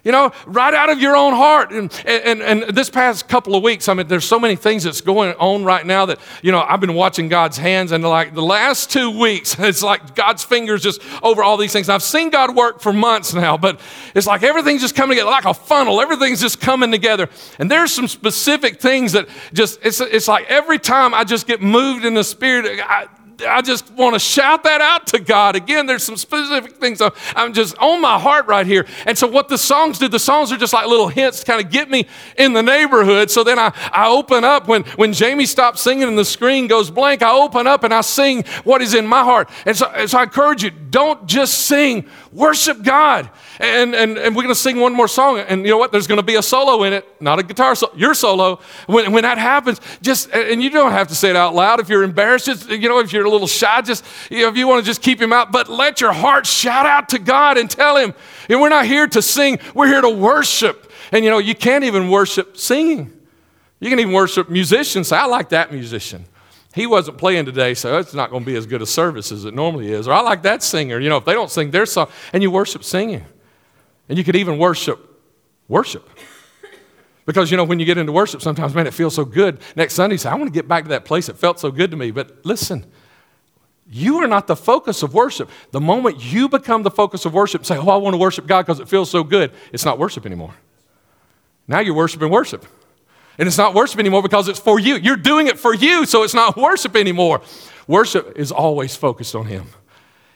you 0.03 0.11
know, 0.11 0.31
right 0.45 0.73
out 0.73 0.89
of 0.89 0.99
your 0.99 1.15
own 1.15 1.33
heart. 1.33 1.71
And, 1.71 1.91
and, 2.05 2.41
and 2.41 2.63
this 2.75 2.89
past 2.89 3.29
couple 3.29 3.55
of 3.55 3.63
weeks, 3.63 3.87
I 3.87 3.93
mean, 3.93 4.07
there's 4.07 4.25
so 4.25 4.37
many 4.37 4.55
things 4.55 4.83
that's 4.83 4.99
going 4.99 5.33
on 5.35 5.63
right 5.63 5.85
now 5.85 6.05
that, 6.07 6.19
you 6.41 6.51
know, 6.51 6.61
I've 6.61 6.81
been 6.81 6.93
watching 6.93 7.29
God's 7.29 7.57
hands. 7.57 7.93
And 7.93 8.03
like 8.03 8.33
the 8.33 8.41
last 8.41 8.91
two 8.91 9.17
weeks, 9.17 9.55
it's 9.59 9.81
like 9.81 10.13
God's 10.15 10.43
fingers 10.43 10.83
just 10.83 11.01
over 11.23 11.41
all 11.41 11.55
these 11.55 11.71
things. 11.71 11.87
And 11.87 11.95
I've 11.95 12.03
seen 12.03 12.29
God 12.29 12.55
work 12.55 12.81
for 12.81 12.91
months 12.91 13.33
now, 13.33 13.57
but 13.57 13.79
it's 14.13 14.27
like 14.27 14.43
everything's 14.43 14.81
just 14.81 14.95
coming 14.95 15.15
together 15.15 15.31
like 15.31 15.45
a 15.45 15.53
funnel. 15.53 16.01
Everything's 16.01 16.41
just 16.41 16.59
coming 16.59 16.91
together. 16.91 17.29
And 17.57 17.71
there's 17.71 17.93
some 17.93 18.07
specific 18.09 18.81
things 18.81 19.13
that 19.13 19.27
just, 19.53 19.79
it's, 19.83 20.01
it's 20.01 20.27
like 20.27 20.45
every 20.49 20.79
time 20.79 21.13
I 21.13 21.23
just 21.23 21.47
get 21.47 21.61
moved 21.61 22.03
in 22.03 22.13
the 22.13 22.23
spirit, 22.23 22.79
I, 22.83 23.07
I 23.47 23.61
just 23.61 23.91
want 23.91 24.13
to 24.13 24.19
shout 24.19 24.63
that 24.63 24.81
out 24.81 25.07
to 25.07 25.19
God. 25.19 25.55
Again, 25.55 25.85
there's 25.85 26.03
some 26.03 26.17
specific 26.17 26.77
things 26.77 27.01
I'm 27.35 27.53
just 27.53 27.77
on 27.77 28.01
my 28.01 28.19
heart 28.19 28.47
right 28.47 28.65
here. 28.65 28.85
And 29.05 29.17
so, 29.17 29.27
what 29.27 29.49
the 29.49 29.57
songs 29.57 29.99
do, 29.99 30.07
the 30.07 30.19
songs 30.19 30.51
are 30.51 30.57
just 30.57 30.73
like 30.73 30.87
little 30.87 31.07
hints 31.07 31.39
to 31.39 31.45
kind 31.45 31.63
of 31.63 31.71
get 31.71 31.89
me 31.89 32.07
in 32.37 32.53
the 32.53 32.61
neighborhood. 32.61 33.31
So 33.31 33.43
then 33.43 33.59
I, 33.59 33.73
I 33.91 34.07
open 34.07 34.43
up 34.43 34.67
when, 34.67 34.83
when 34.95 35.13
Jamie 35.13 35.45
stops 35.45 35.81
singing 35.81 36.07
and 36.07 36.17
the 36.17 36.25
screen 36.25 36.67
goes 36.67 36.89
blank, 36.89 37.21
I 37.21 37.33
open 37.33 37.67
up 37.67 37.83
and 37.83 37.93
I 37.93 38.01
sing 38.01 38.43
what 38.63 38.81
is 38.81 38.93
in 38.93 39.07
my 39.07 39.23
heart. 39.23 39.49
And 39.65 39.75
so, 39.75 39.87
and 39.87 40.09
so 40.09 40.19
I 40.19 40.23
encourage 40.23 40.63
you 40.63 40.71
don't 40.71 41.25
just 41.25 41.65
sing, 41.65 42.07
worship 42.31 42.83
God. 42.83 43.29
And, 43.59 43.93
and, 43.93 44.17
and 44.17 44.35
we're 44.35 44.43
going 44.43 44.53
to 44.53 44.59
sing 44.59 44.79
one 44.79 44.93
more 44.93 45.07
song. 45.07 45.39
And 45.39 45.63
you 45.63 45.71
know 45.71 45.77
what? 45.77 45.91
There's 45.91 46.07
going 46.07 46.19
to 46.19 46.25
be 46.25 46.35
a 46.35 46.41
solo 46.41 46.83
in 46.83 46.93
it, 46.93 47.07
not 47.21 47.39
a 47.39 47.43
guitar 47.43 47.75
solo, 47.75 47.93
your 47.95 48.13
solo. 48.13 48.59
When, 48.87 49.11
when 49.11 49.23
that 49.23 49.37
happens, 49.37 49.79
just, 50.01 50.31
and 50.31 50.61
you 50.61 50.69
don't 50.69 50.91
have 50.91 51.07
to 51.09 51.15
say 51.15 51.29
it 51.29 51.35
out 51.35 51.53
loud 51.53 51.79
if 51.79 51.89
you're 51.89 52.03
embarrassed. 52.03 52.45
Just, 52.45 52.69
you 52.69 52.89
know, 52.89 52.99
if 52.99 53.13
you're 53.13 53.25
a 53.25 53.29
little 53.29 53.47
shy, 53.47 53.81
just, 53.81 54.03
you 54.29 54.41
know, 54.41 54.49
if 54.49 54.57
you 54.57 54.67
want 54.67 54.83
to 54.83 54.85
just 54.85 55.01
keep 55.01 55.21
him 55.21 55.31
out, 55.33 55.51
but 55.51 55.69
let 55.69 56.01
your 56.01 56.13
heart 56.13 56.45
shout 56.45 56.85
out 56.85 57.09
to 57.09 57.19
God 57.19 57.57
and 57.57 57.69
tell 57.69 57.97
him, 57.97 58.13
and 58.49 58.59
we're 58.59 58.69
not 58.69 58.85
here 58.85 59.07
to 59.07 59.21
sing, 59.21 59.59
we're 59.73 59.87
here 59.87 60.01
to 60.01 60.09
worship. 60.09 60.91
And 61.11 61.23
you 61.23 61.29
know, 61.29 61.37
you 61.37 61.53
can't 61.55 61.83
even 61.83 62.09
worship 62.09 62.57
singing. 62.57 63.13
You 63.79 63.89
can 63.89 63.99
even 63.99 64.13
worship 64.13 64.49
musicians. 64.49 65.11
I 65.11 65.25
like 65.25 65.49
that 65.49 65.71
musician 65.71 66.25
he 66.73 66.87
wasn't 66.87 67.19
playing 67.19 67.45
today, 67.45 67.75
so 67.75 67.99
it's 67.99 68.15
not 68.15 68.31
going 68.31 68.43
to 68.43 68.45
be 68.45 68.55
as 68.55 68.65
good 68.65 68.81
a 68.81 68.85
service 68.85 69.31
as 69.31 69.45
it 69.45 69.53
normally 69.53 69.91
is. 69.91 70.07
Or 70.07 70.13
I 70.13 70.21
like 70.21 70.41
that 70.41 70.63
singer. 70.63 70.99
You 70.99 71.07
know, 71.07 71.17
if 71.17 71.25
they 71.25 71.33
don't 71.33 71.51
sing 71.51 71.69
their 71.71 71.85
song, 71.85 72.09
and 72.33 72.41
you 72.41 72.49
worship 72.49 72.83
singing. 72.83 73.23
And 74.09 74.17
you 74.17 74.23
could 74.23 74.35
even 74.35 74.57
worship 74.57 75.09
worship. 75.67 76.07
Because, 77.25 77.49
you 77.51 77.57
know, 77.57 77.63
when 77.63 77.79
you 77.79 77.85
get 77.85 77.97
into 77.97 78.11
worship, 78.11 78.41
sometimes, 78.41 78.75
man, 78.75 78.85
it 78.85 78.93
feels 78.93 79.15
so 79.15 79.23
good. 79.23 79.59
Next 79.75 79.93
Sunday, 79.93 80.17
say, 80.17 80.29
I 80.29 80.35
want 80.35 80.47
to 80.47 80.53
get 80.53 80.67
back 80.67 80.83
to 80.83 80.89
that 80.89 81.05
place. 81.05 81.29
It 81.29 81.37
felt 81.37 81.59
so 81.59 81.71
good 81.71 81.89
to 81.91 81.97
me. 81.97 82.11
But 82.11 82.45
listen, 82.45 82.85
you 83.89 84.17
are 84.17 84.27
not 84.27 84.47
the 84.47 84.57
focus 84.57 85.03
of 85.03 85.13
worship. 85.13 85.49
The 85.71 85.79
moment 85.79 86.21
you 86.21 86.49
become 86.49 86.83
the 86.83 86.91
focus 86.91 87.25
of 87.25 87.33
worship, 87.33 87.65
say, 87.65 87.77
Oh, 87.77 87.89
I 87.89 87.95
want 87.95 88.13
to 88.13 88.17
worship 88.17 88.45
God 88.45 88.63
because 88.63 88.81
it 88.81 88.89
feels 88.89 89.09
so 89.09 89.23
good, 89.23 89.51
it's 89.71 89.85
not 89.85 89.97
worship 89.99 90.25
anymore. 90.25 90.53
Now 91.67 91.79
you're 91.79 91.95
worshiping 91.95 92.29
worship. 92.29 92.65
And 93.37 93.47
it's 93.47 93.57
not 93.57 93.73
worship 93.73 93.99
anymore 93.99 94.21
because 94.21 94.47
it's 94.47 94.59
for 94.59 94.79
you. 94.79 94.95
You're 94.95 95.15
doing 95.15 95.47
it 95.47 95.57
for 95.57 95.73
you, 95.73 96.05
so 96.05 96.23
it's 96.23 96.35
not 96.35 96.55
worship 96.55 96.95
anymore. 96.95 97.41
Worship 97.87 98.33
is 98.37 98.51
always 98.51 98.95
focused 98.95 99.33
on 99.33 99.45
Him. 99.45 99.67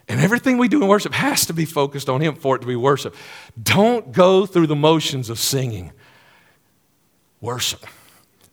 And 0.08 0.22
everything 0.22 0.58
we 0.58 0.68
do 0.68 0.82
in 0.82 0.88
worship 0.88 1.14
has 1.14 1.46
to 1.48 1.54
be 1.54 1.66
focused 1.66 2.08
on 2.08 2.22
Him 2.22 2.36
for 2.36 2.56
it 2.56 2.60
to 2.60 2.68
be 2.68 2.76
worship. 2.76 3.16
Don't 3.62 4.12
go 4.12 4.46
through 4.46 4.68
the 4.68 4.76
motions 4.76 5.30
of 5.30 5.38
singing. 5.38 5.92
Worship. 7.42 7.86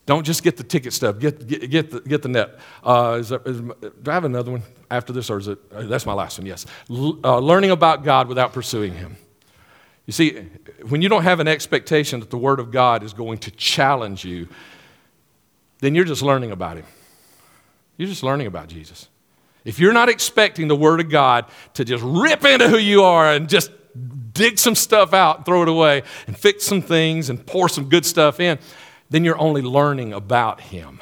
Don't 0.05 0.23
just 0.23 0.43
get 0.43 0.57
the 0.57 0.63
ticket 0.63 0.93
stub. 0.93 1.19
Get, 1.19 1.47
get, 1.47 1.69
get, 1.69 1.91
the, 1.91 2.01
get 2.01 2.21
the 2.21 2.27
net. 2.27 2.59
Uh, 2.83 3.17
is 3.19 3.29
there, 3.29 3.41
is, 3.45 3.59
do 3.59 4.11
I 4.11 4.13
have 4.13 4.25
another 4.25 4.51
one 4.51 4.63
after 4.91 5.11
this, 5.11 5.29
or 5.29 5.39
is 5.39 5.47
it? 5.47 5.57
Uh, 5.73 5.83
that's 5.83 6.05
my 6.05 6.13
last 6.13 6.37
one, 6.37 6.45
yes. 6.45 6.65
L- 6.89 7.19
uh, 7.23 7.39
learning 7.39 7.71
about 7.71 8.03
God 8.03 8.27
without 8.27 8.53
pursuing 8.53 8.93
Him. 8.93 9.15
You 10.05 10.13
see, 10.13 10.47
when 10.87 11.01
you 11.01 11.09
don't 11.09 11.23
have 11.23 11.39
an 11.39 11.47
expectation 11.47 12.19
that 12.19 12.29
the 12.29 12.37
Word 12.37 12.59
of 12.59 12.69
God 12.69 13.01
is 13.01 13.13
going 13.13 13.39
to 13.39 13.51
challenge 13.51 14.23
you, 14.23 14.47
then 15.79 15.95
you're 15.95 16.05
just 16.05 16.21
learning 16.21 16.51
about 16.51 16.77
Him. 16.77 16.85
You're 17.97 18.09
just 18.09 18.21
learning 18.21 18.45
about 18.45 18.67
Jesus. 18.67 19.07
If 19.65 19.79
you're 19.79 19.93
not 19.93 20.09
expecting 20.09 20.67
the 20.67 20.75
Word 20.75 20.99
of 20.99 21.09
God 21.09 21.45
to 21.73 21.83
just 21.83 22.03
rip 22.05 22.45
into 22.45 22.69
who 22.69 22.77
you 22.77 23.03
are 23.03 23.33
and 23.33 23.49
just 23.49 23.71
dig 24.31 24.59
some 24.59 24.75
stuff 24.75 25.13
out 25.13 25.37
and 25.37 25.45
throw 25.45 25.63
it 25.63 25.67
away 25.67 26.03
and 26.27 26.37
fix 26.37 26.63
some 26.63 26.81
things 26.81 27.29
and 27.29 27.45
pour 27.45 27.67
some 27.67 27.89
good 27.89 28.05
stuff 28.05 28.39
in, 28.39 28.59
then 29.09 29.25
you're 29.25 29.39
only 29.39 29.61
learning 29.61 30.13
about 30.13 30.61
Him. 30.61 31.01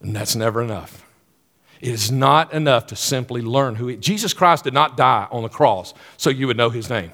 And 0.00 0.14
that's 0.14 0.36
never 0.36 0.60
enough. 0.60 1.04
It 1.80 1.92
is 1.92 2.10
not 2.10 2.52
enough 2.52 2.86
to 2.88 2.96
simply 2.96 3.42
learn 3.42 3.76
who 3.76 3.88
he, 3.88 3.96
Jesus 3.96 4.32
Christ 4.32 4.64
did 4.64 4.74
not 4.74 4.96
die 4.96 5.28
on 5.30 5.42
the 5.42 5.48
cross 5.48 5.94
so 6.16 6.30
you 6.30 6.46
would 6.46 6.56
know 6.56 6.70
his 6.70 6.88
name. 6.88 7.12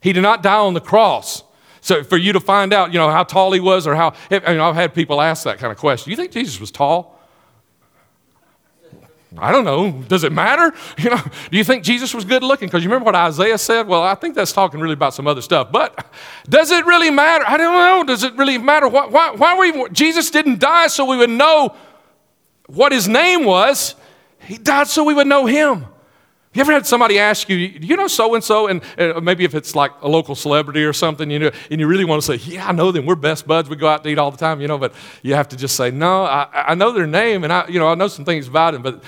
He 0.00 0.12
did 0.12 0.22
not 0.22 0.42
die 0.42 0.58
on 0.58 0.74
the 0.74 0.80
cross 0.80 1.42
so 1.80 2.02
for 2.04 2.16
you 2.16 2.32
to 2.32 2.40
find 2.40 2.72
out, 2.72 2.92
you 2.92 2.98
know, 2.98 3.10
how 3.10 3.24
tall 3.24 3.52
he 3.52 3.60
was 3.60 3.86
or 3.86 3.94
how, 3.94 4.14
you 4.30 4.40
know, 4.40 4.68
I've 4.68 4.74
had 4.74 4.94
people 4.94 5.20
ask 5.20 5.44
that 5.44 5.58
kind 5.58 5.72
of 5.72 5.78
question. 5.78 6.04
Do 6.06 6.10
you 6.10 6.16
think 6.16 6.32
Jesus 6.32 6.60
was 6.60 6.70
tall? 6.70 7.17
I 9.36 9.52
don't 9.52 9.64
know. 9.64 9.92
Does 10.08 10.24
it 10.24 10.32
matter? 10.32 10.74
You 10.98 11.10
know, 11.10 11.22
do 11.50 11.56
you 11.56 11.64
think 11.64 11.84
Jesus 11.84 12.12
was 12.12 12.24
good 12.24 12.42
looking? 12.42 12.66
Because 12.66 12.82
you 12.82 12.90
remember 12.90 13.06
what 13.06 13.14
Isaiah 13.14 13.58
said? 13.58 13.86
Well, 13.86 14.02
I 14.02 14.14
think 14.14 14.34
that's 14.34 14.52
talking 14.52 14.80
really 14.80 14.94
about 14.94 15.14
some 15.14 15.26
other 15.26 15.40
stuff. 15.40 15.70
But 15.70 16.06
does 16.48 16.70
it 16.70 16.84
really 16.86 17.10
matter? 17.10 17.44
I 17.46 17.56
don't 17.56 17.74
know. 17.74 18.04
Does 18.04 18.24
it 18.24 18.34
really 18.34 18.58
matter? 18.58 18.88
Why, 18.88 19.06
why, 19.06 19.32
why 19.32 19.58
we, 19.58 19.88
Jesus 19.90 20.30
didn't 20.30 20.58
die 20.58 20.88
so 20.88 21.04
we 21.04 21.16
would 21.16 21.30
know 21.30 21.76
what 22.66 22.90
his 22.90 23.06
name 23.06 23.44
was. 23.44 23.94
He 24.40 24.58
died 24.58 24.88
so 24.88 25.04
we 25.04 25.14
would 25.14 25.26
know 25.26 25.46
him. 25.46 25.86
You 26.58 26.62
ever 26.62 26.72
had 26.72 26.88
somebody 26.88 27.20
ask 27.20 27.48
you, 27.48 27.78
do 27.78 27.86
you 27.86 27.94
know 27.94 28.08
so 28.08 28.34
and 28.34 28.42
so? 28.42 28.66
And 28.66 28.82
maybe 29.22 29.44
if 29.44 29.54
it's 29.54 29.76
like 29.76 29.92
a 30.02 30.08
local 30.08 30.34
celebrity 30.34 30.82
or 30.82 30.92
something, 30.92 31.30
you 31.30 31.38
know, 31.38 31.52
and 31.70 31.80
you 31.80 31.86
really 31.86 32.04
want 32.04 32.20
to 32.20 32.36
say, 32.36 32.44
yeah, 32.50 32.66
I 32.66 32.72
know 32.72 32.90
them. 32.90 33.06
We're 33.06 33.14
best 33.14 33.46
buds. 33.46 33.68
We 33.68 33.76
go 33.76 33.86
out 33.86 34.02
to 34.02 34.10
eat 34.10 34.18
all 34.18 34.32
the 34.32 34.38
time, 34.38 34.60
you 34.60 34.66
know. 34.66 34.76
But 34.76 34.92
you 35.22 35.34
have 35.34 35.48
to 35.50 35.56
just 35.56 35.76
say, 35.76 35.92
no, 35.92 36.24
I, 36.24 36.48
I 36.52 36.74
know 36.74 36.90
their 36.90 37.06
name, 37.06 37.44
and 37.44 37.52
I, 37.52 37.68
you 37.68 37.78
know, 37.78 37.86
I 37.86 37.94
know 37.94 38.08
some 38.08 38.24
things 38.24 38.48
about 38.48 38.72
them. 38.72 38.82
But 38.82 39.04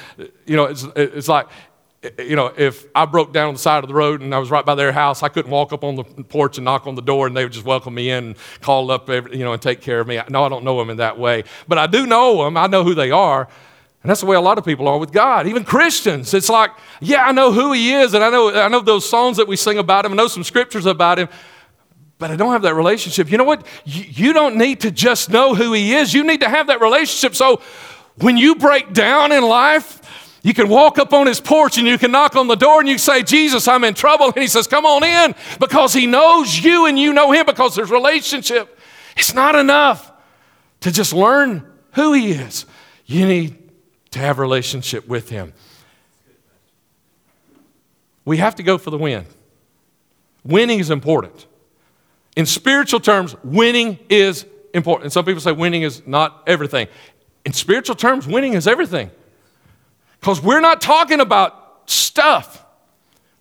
you 0.47 0.55
know, 0.55 0.67
it's 0.67 0.85
it's 0.95 1.27
like, 1.27 1.49
you 2.21 2.37
know, 2.37 2.55
if 2.57 2.87
I 2.95 3.05
broke 3.05 3.33
down 3.33 3.49
on 3.49 3.55
the 3.55 3.61
side 3.61 3.83
of 3.83 3.89
the 3.89 3.95
road 3.95 4.21
and 4.21 4.33
I 4.33 4.39
was 4.39 4.53
right 4.53 4.65
by 4.65 4.77
their 4.77 4.93
house, 4.93 5.25
I 5.25 5.29
couldn't 5.29 5.51
walk 5.51 5.73
up 5.73 5.83
on 5.83 5.97
the 5.97 6.05
porch 6.05 6.57
and 6.57 6.65
knock 6.65 6.87
on 6.87 6.95
the 6.95 7.03
door, 7.03 7.27
and 7.27 7.37
they 7.37 7.43
would 7.43 7.53
just 7.53 7.67
welcome 7.67 7.95
me 7.95 8.11
in 8.11 8.27
and 8.27 8.37
call 8.61 8.93
up, 8.93 9.11
every, 9.11 9.37
you 9.37 9.45
know, 9.45 9.55
and 9.55 9.61
take 9.61 9.81
care 9.81 9.99
of 9.99 10.07
me. 10.07 10.21
No, 10.29 10.45
I 10.45 10.49
don't 10.49 10.63
know 10.63 10.79
them 10.79 10.89
in 10.89 10.99
that 10.99 11.19
way, 11.19 11.43
but 11.67 11.79
I 11.79 11.89
do 11.89 12.07
know 12.07 12.45
them. 12.45 12.57
I 12.57 12.69
know 12.69 12.85
who 12.85 12.95
they 12.95 13.11
are. 13.11 13.49
And 14.03 14.09
that's 14.09 14.21
the 14.21 14.27
way 14.27 14.37
a 14.37 14.41
lot 14.41 14.57
of 14.57 14.65
people 14.65 14.89
are 14.89 14.99
with 14.99 15.13
God, 15.13 15.47
even 15.47 15.65
Christians. 15.65 16.33
It's 16.33 16.49
like, 16.49 16.71
yeah, 17.01 17.27
I 17.27 17.33
know 17.33 17.53
who 17.53 17.73
He 17.73 17.93
is, 17.93 18.15
and 18.15 18.25
I 18.25 18.31
know, 18.31 18.55
I 18.55 18.69
know 18.69 18.81
those 18.81 19.09
songs 19.09 19.37
that 19.37 19.47
we 19.47 19.57
sing 19.57 19.79
about 19.79 20.07
Him, 20.07 20.13
I 20.13 20.17
know 20.17 20.29
some 20.29 20.45
scriptures 20.45 20.87
about 20.87 21.19
Him, 21.19 21.29
but 22.19 22.31
I 22.31 22.37
don't 22.37 22.53
have 22.53 22.63
that 22.63 22.75
relationship. 22.75 23.31
You 23.31 23.39
know 23.39 23.45
what? 23.45 23.67
You, 23.85 24.05
you 24.09 24.33
don't 24.33 24.57
need 24.57 24.81
to 24.81 24.91
just 24.91 25.31
know 25.31 25.55
who 25.55 25.75
He 25.75 25.95
is, 25.95 26.15
you 26.15 26.25
need 26.25 26.41
to 26.41 26.49
have 26.49 26.69
that 26.69 26.81
relationship. 26.81 27.35
So 27.35 27.61
when 28.17 28.37
you 28.37 28.55
break 28.55 28.93
down 28.93 29.33
in 29.33 29.43
life, 29.43 30.01
you 30.43 30.55
can 30.55 30.69
walk 30.69 30.99
up 30.99 31.13
on 31.13 31.27
his 31.27 31.41
porch 31.41 31.77
and 31.77 31.87
you 31.87 31.99
can 31.99 32.13
knock 32.13 32.35
on 32.35 32.49
the 32.49 32.55
door 32.55 32.81
and 32.81 32.89
you 32.89 32.97
say, 32.97 33.23
Jesus, 33.23 33.69
I'm 33.69 33.85
in 33.85 33.93
trouble. 33.93 34.27
And 34.27 34.39
he 34.39 34.47
says, 34.47 34.67
Come 34.67 34.87
on 34.87 35.05
in 35.05 35.35
because 35.59 35.93
he 35.93 36.07
knows 36.07 36.59
you 36.59 36.87
and 36.87 36.99
you 36.99 37.13
know 37.13 37.31
him 37.31 37.45
because 37.45 37.75
there's 37.75 37.91
relationship. 37.91 38.79
It's 39.17 39.35
not 39.35 39.55
enough 39.55 40.11
to 40.81 40.91
just 40.91 41.13
learn 41.13 41.71
who 41.93 42.15
he 42.15 42.33
is. 42.33 42.65
You 43.05 43.27
need 43.27 43.60
to 44.13 44.19
have 44.19 44.39
relationship 44.39 45.07
with 45.07 45.29
him. 45.29 45.53
We 48.25 48.37
have 48.39 48.57
to 48.57 48.63
go 48.63 48.79
for 48.79 48.91
the 48.91 48.99
win. 48.99 49.27
Winning 50.45 50.79
is 50.79 50.91
important. 50.91 51.47
In 52.37 52.47
spiritual 52.47 53.01
terms, 53.01 53.37
winning 53.43 53.99
is 54.09 54.47
important. 54.73 55.05
And 55.05 55.13
some 55.13 55.25
people 55.25 55.41
say 55.41 55.53
winning 55.53 55.83
is 55.83 56.07
not 56.07 56.43
everything. 56.47 56.89
In 57.45 57.53
spiritual 57.53 57.97
terms, 57.97 58.27
winning 58.27 58.55
is 58.55 58.67
everything. 58.67 59.11
Because 60.21 60.41
we're 60.43 60.61
not 60.61 60.81
talking 60.81 61.21
about 61.21 61.91
stuff, 61.91 62.65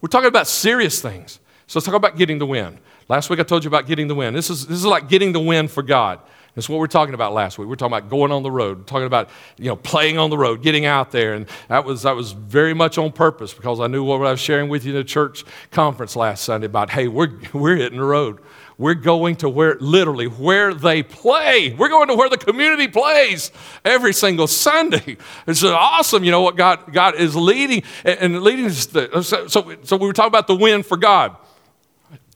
we're 0.02 0.08
talking 0.08 0.28
about 0.28 0.48
serious 0.48 1.02
things. 1.02 1.40
So 1.68 1.78
let's 1.78 1.86
talk 1.86 1.96
about 1.96 2.18
getting 2.18 2.40
the 2.40 2.46
win. 2.46 2.80
Last 3.10 3.30
week 3.30 3.40
I 3.40 3.44
told 3.44 3.64
you 3.64 3.68
about 3.68 3.86
getting 3.86 4.08
the 4.08 4.16
win. 4.16 4.34
This 4.34 4.50
is, 4.50 4.66
this 4.66 4.78
is 4.78 4.86
like 4.86 5.10
getting 5.10 5.34
the 5.34 5.40
win 5.40 5.68
for 5.68 5.84
God. 5.84 6.20
That's 6.56 6.68
what 6.68 6.80
we're 6.80 6.88
talking 6.88 7.14
about 7.14 7.34
last 7.34 7.58
week. 7.58 7.68
We're 7.68 7.76
talking 7.76 7.96
about 7.96 8.10
going 8.10 8.32
on 8.32 8.44
the 8.44 8.52
road, 8.52 8.88
talking 8.88 9.06
about 9.06 9.30
you 9.58 9.66
know 9.66 9.76
playing 9.76 10.18
on 10.18 10.30
the 10.30 10.38
road, 10.38 10.64
getting 10.64 10.86
out 10.86 11.12
there, 11.12 11.34
and 11.34 11.46
that 11.68 11.86
was 11.86 12.04
that 12.04 12.16
was 12.16 12.32
very 12.32 12.74
much 12.74 12.98
on 12.98 13.12
purpose 13.12 13.54
because 13.54 13.80
I 13.80 13.88
knew 13.88 14.04
what 14.04 14.26
I 14.26 14.32
was 14.32 14.40
sharing 14.40 14.70
with 14.70 14.84
you 14.84 14.92
in 14.92 14.98
the 14.98 15.04
church 15.04 15.46
conference 15.72 16.16
last 16.16 16.44
Sunday 16.44 16.66
about 16.66 16.90
hey 16.90 17.08
we're 17.08 17.40
we're 17.54 17.78
hitting 17.78 18.00
the 18.00 18.06
road. 18.06 18.40
We're 18.80 18.94
going 18.94 19.36
to 19.38 19.50
where 19.50 19.76
literally 19.76 20.28
where 20.28 20.74
they 20.74 21.04
play. 21.04 21.74
We're 21.74 21.90
going 21.90 22.08
to 22.08 22.16
where 22.16 22.30
the 22.30 22.38
community 22.38 22.88
plays 22.88 23.52
every 23.84 24.14
single 24.14 24.48
Sunday. 24.48 25.18
It's 25.48 25.64
awesome, 25.64 26.24
you 26.24 26.32
know 26.32 26.42
what 26.42 26.56
God 26.56 26.94
God 26.94 27.16
is 27.16 27.36
leading 27.36 27.84
and 28.04 28.42
leading 28.42 28.66
us. 28.66 28.88
So, 28.90 29.48
so, 29.48 29.76
so 29.84 29.98
we 29.98 30.08
were 30.08 30.14
talking 30.14 30.30
about 30.30 30.48
the 30.48 30.56
win 30.56 30.84
for 30.84 30.98
God, 30.98 31.36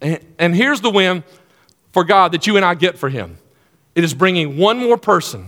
and, 0.01 0.19
and 0.37 0.55
here's 0.55 0.81
the 0.81 0.89
win 0.89 1.23
for 1.93 2.03
God 2.03 2.33
that 2.33 2.45
you 2.45 2.57
and 2.57 2.65
I 2.65 2.75
get 2.75 2.97
for 2.97 3.09
Him. 3.09 3.37
It 3.95 4.03
is 4.03 4.13
bringing 4.13 4.57
one 4.57 4.77
more 4.77 4.97
person 4.97 5.47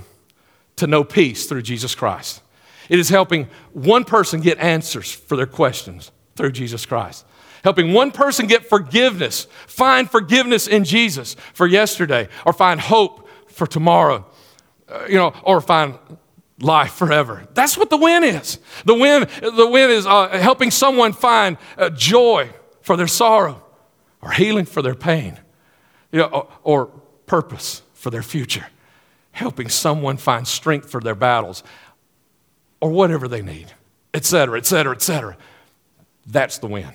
to 0.76 0.88
know 0.88 1.04
peace 1.04 1.48
through 1.48 1.64
Jesus 1.64 1.96
Christ. 1.96 2.42
It 2.90 3.00
is 3.00 3.10
helping 3.10 3.48
one 3.74 4.04
person 4.04 4.42
get 4.42 4.60
answers 4.60 5.12
for 5.12 5.36
their 5.36 5.48
questions 5.48 6.12
through 6.36 6.52
Jesus 6.52 6.86
Christ. 6.86 7.26
Helping 7.64 7.94
one 7.94 8.12
person 8.12 8.46
get 8.46 8.70
forgiveness, 8.70 9.48
find 9.66 10.10
forgiveness 10.10 10.68
in 10.68 10.84
Jesus 10.84 11.36
for 11.54 11.66
yesterday, 11.66 12.28
or 12.46 12.54
find 12.54 12.80
hope 12.80 13.28
for 13.48 13.66
tomorrow, 13.66 14.26
uh, 14.88 15.06
you 15.10 15.16
know, 15.16 15.34
or 15.44 15.62
find 15.62 15.98
life 16.60 16.94
forever. 16.94 17.48
That's 17.56 17.76
what 17.76 17.90
the 17.90 17.98
win 17.98 18.24
is. 18.24 18.60
The 18.86 18.94
win, 18.94 19.28
the 19.42 19.68
win 19.68 19.90
is 19.90 20.06
uh, 20.06 20.30
helping 20.38 20.70
someone 20.70 21.14
find 21.14 21.58
uh, 21.78 21.90
joy 21.90 22.50
for 22.82 22.96
their 22.96 23.08
sorrow, 23.08 23.64
or 24.22 24.32
healing 24.32 24.66
for 24.66 24.84
their 24.84 24.94
pain, 24.94 25.40
you 26.12 26.20
know, 26.20 26.28
or, 26.28 26.48
or 26.64 26.86
purpose 27.26 27.82
for 28.06 28.12
their 28.12 28.22
future, 28.22 28.68
helping 29.32 29.68
someone 29.68 30.16
find 30.16 30.48
strength 30.48 30.92
for 30.92 31.02
their 31.02 31.16
battles 31.16 31.64
or 32.80 32.92
whatever 32.92 33.28
they 33.28 33.42
need, 33.42 33.66
et 34.14 34.24
cetera, 34.24 34.60
et 34.60 34.66
cetera, 34.68 34.94
et 34.94 35.02
cetera. 35.02 35.36
That's 36.28 36.60
the 36.60 36.68
win. 36.68 36.92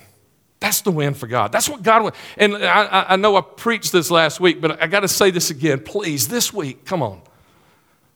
That's 0.61 0.79
the 0.79 0.91
win 0.91 1.13
for 1.13 1.27
God. 1.27 1.51
That's 1.51 1.67
what 1.67 1.83
God 1.83 2.03
wants. 2.03 2.17
And 2.37 2.55
I, 2.55 3.07
I 3.09 3.15
know 3.17 3.35
I 3.35 3.41
preached 3.41 3.91
this 3.91 4.09
last 4.09 4.39
week, 4.39 4.61
but 4.61 4.81
I 4.81 4.87
got 4.87 5.01
to 5.01 5.09
say 5.09 5.31
this 5.31 5.49
again. 5.49 5.81
Please, 5.81 6.29
this 6.29 6.53
week, 6.53 6.85
come 6.85 7.03
on. 7.03 7.21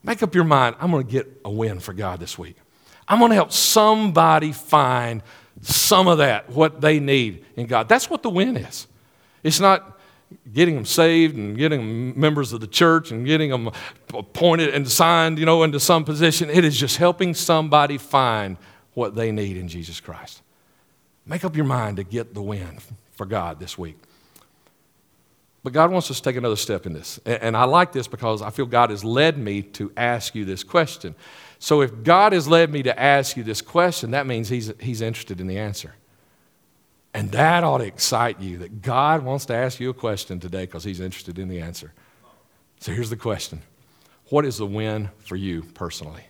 Make 0.01 0.23
up 0.23 0.34
your 0.34 0.45
mind. 0.45 0.77
I'm 0.79 0.89
going 0.89 1.05
to 1.05 1.12
get 1.12 1.41
a 1.43 1.51
win 1.51 1.81
for 1.81 1.91
God 1.91 2.21
this 2.21 2.38
week. 2.38 2.55
I'm 3.10 3.19
going 3.19 3.31
to 3.31 3.36
help 3.36 3.51
somebody 3.51 4.53
find 4.53 5.21
some 5.60 6.08
of 6.08 6.19
that, 6.19 6.49
what 6.49 6.79
they 6.79 7.01
need 7.01 7.43
in 7.58 7.67
God. 7.67 7.89
That's 7.89 8.10
what 8.10 8.23
the 8.23 8.29
win 8.29 8.55
is. 8.55 8.88
It's 9.43 9.60
not 9.60 9.94
getting 10.51 10.75
them 10.75 10.85
saved 10.85 11.35
and 11.35 11.57
getting 11.57 11.79
them 11.79 12.19
members 12.19 12.53
of 12.53 12.61
the 12.61 12.67
church 12.67 13.11
and 13.11 13.25
getting 13.25 13.49
them 13.49 13.69
appointed 14.13 14.73
and 14.73 14.89
signed, 14.89 15.39
you 15.39 15.45
know, 15.45 15.63
into 15.63 15.79
some 15.79 16.03
position. 16.03 16.49
It 16.49 16.65
is 16.65 16.77
just 16.77 16.97
helping 16.97 17.33
somebody 17.33 17.97
find 17.97 18.57
what 18.93 19.15
they 19.15 19.31
need 19.31 19.57
in 19.57 19.67
Jesus 19.67 19.99
Christ. 19.99 20.41
Make 21.25 21.43
up 21.43 21.55
your 21.55 21.65
mind 21.65 21.97
to 21.97 22.03
get 22.03 22.33
the 22.33 22.41
win 22.41 22.79
for 23.13 23.25
God 23.25 23.59
this 23.59 23.77
week. 23.77 23.97
But 25.63 25.73
God 25.73 25.91
wants 25.91 26.11
us 26.11 26.17
to 26.17 26.23
take 26.23 26.35
another 26.35 26.55
step 26.55 26.85
in 26.85 26.93
this. 26.93 27.19
And 27.25 27.57
I 27.57 27.63
like 27.63 27.91
this 27.91 28.07
because 28.07 28.43
I 28.43 28.51
feel 28.51 28.67
God 28.67 28.91
has 28.91 29.03
led 29.03 29.38
me 29.38 29.63
to 29.63 29.91
ask 29.97 30.35
you 30.35 30.45
this 30.45 30.63
question. 30.63 31.15
So 31.57 31.81
if 31.81 32.03
God 32.03 32.33
has 32.33 32.47
led 32.47 32.71
me 32.71 32.83
to 32.83 32.99
ask 32.99 33.35
you 33.35 33.43
this 33.43 33.63
question, 33.63 34.11
that 34.11 34.27
means 34.27 34.49
He's, 34.49 34.71
he's 34.79 35.01
interested 35.01 35.41
in 35.41 35.47
the 35.47 35.57
answer. 35.57 35.95
And 37.15 37.32
that 37.32 37.63
ought 37.63 37.78
to 37.78 37.86
excite 37.86 38.41
you 38.41 38.58
that 38.58 38.82
God 38.82 39.23
wants 39.23 39.45
to 39.45 39.56
ask 39.56 39.80
you 39.80 39.89
a 39.89 39.93
question 39.93 40.38
today 40.41 40.65
because 40.65 40.84
He's 40.84 40.99
interested 40.99 41.39
in 41.39 41.47
the 41.47 41.62
answer. 41.62 41.93
So 42.82 42.91
here's 42.91 43.10
the 43.10 43.15
question 43.15 43.62
What 44.30 44.43
is 44.43 44.58
the 44.58 44.65
win 44.65 45.10
for 45.19 45.38
you 45.38 45.63
personally? 45.63 46.25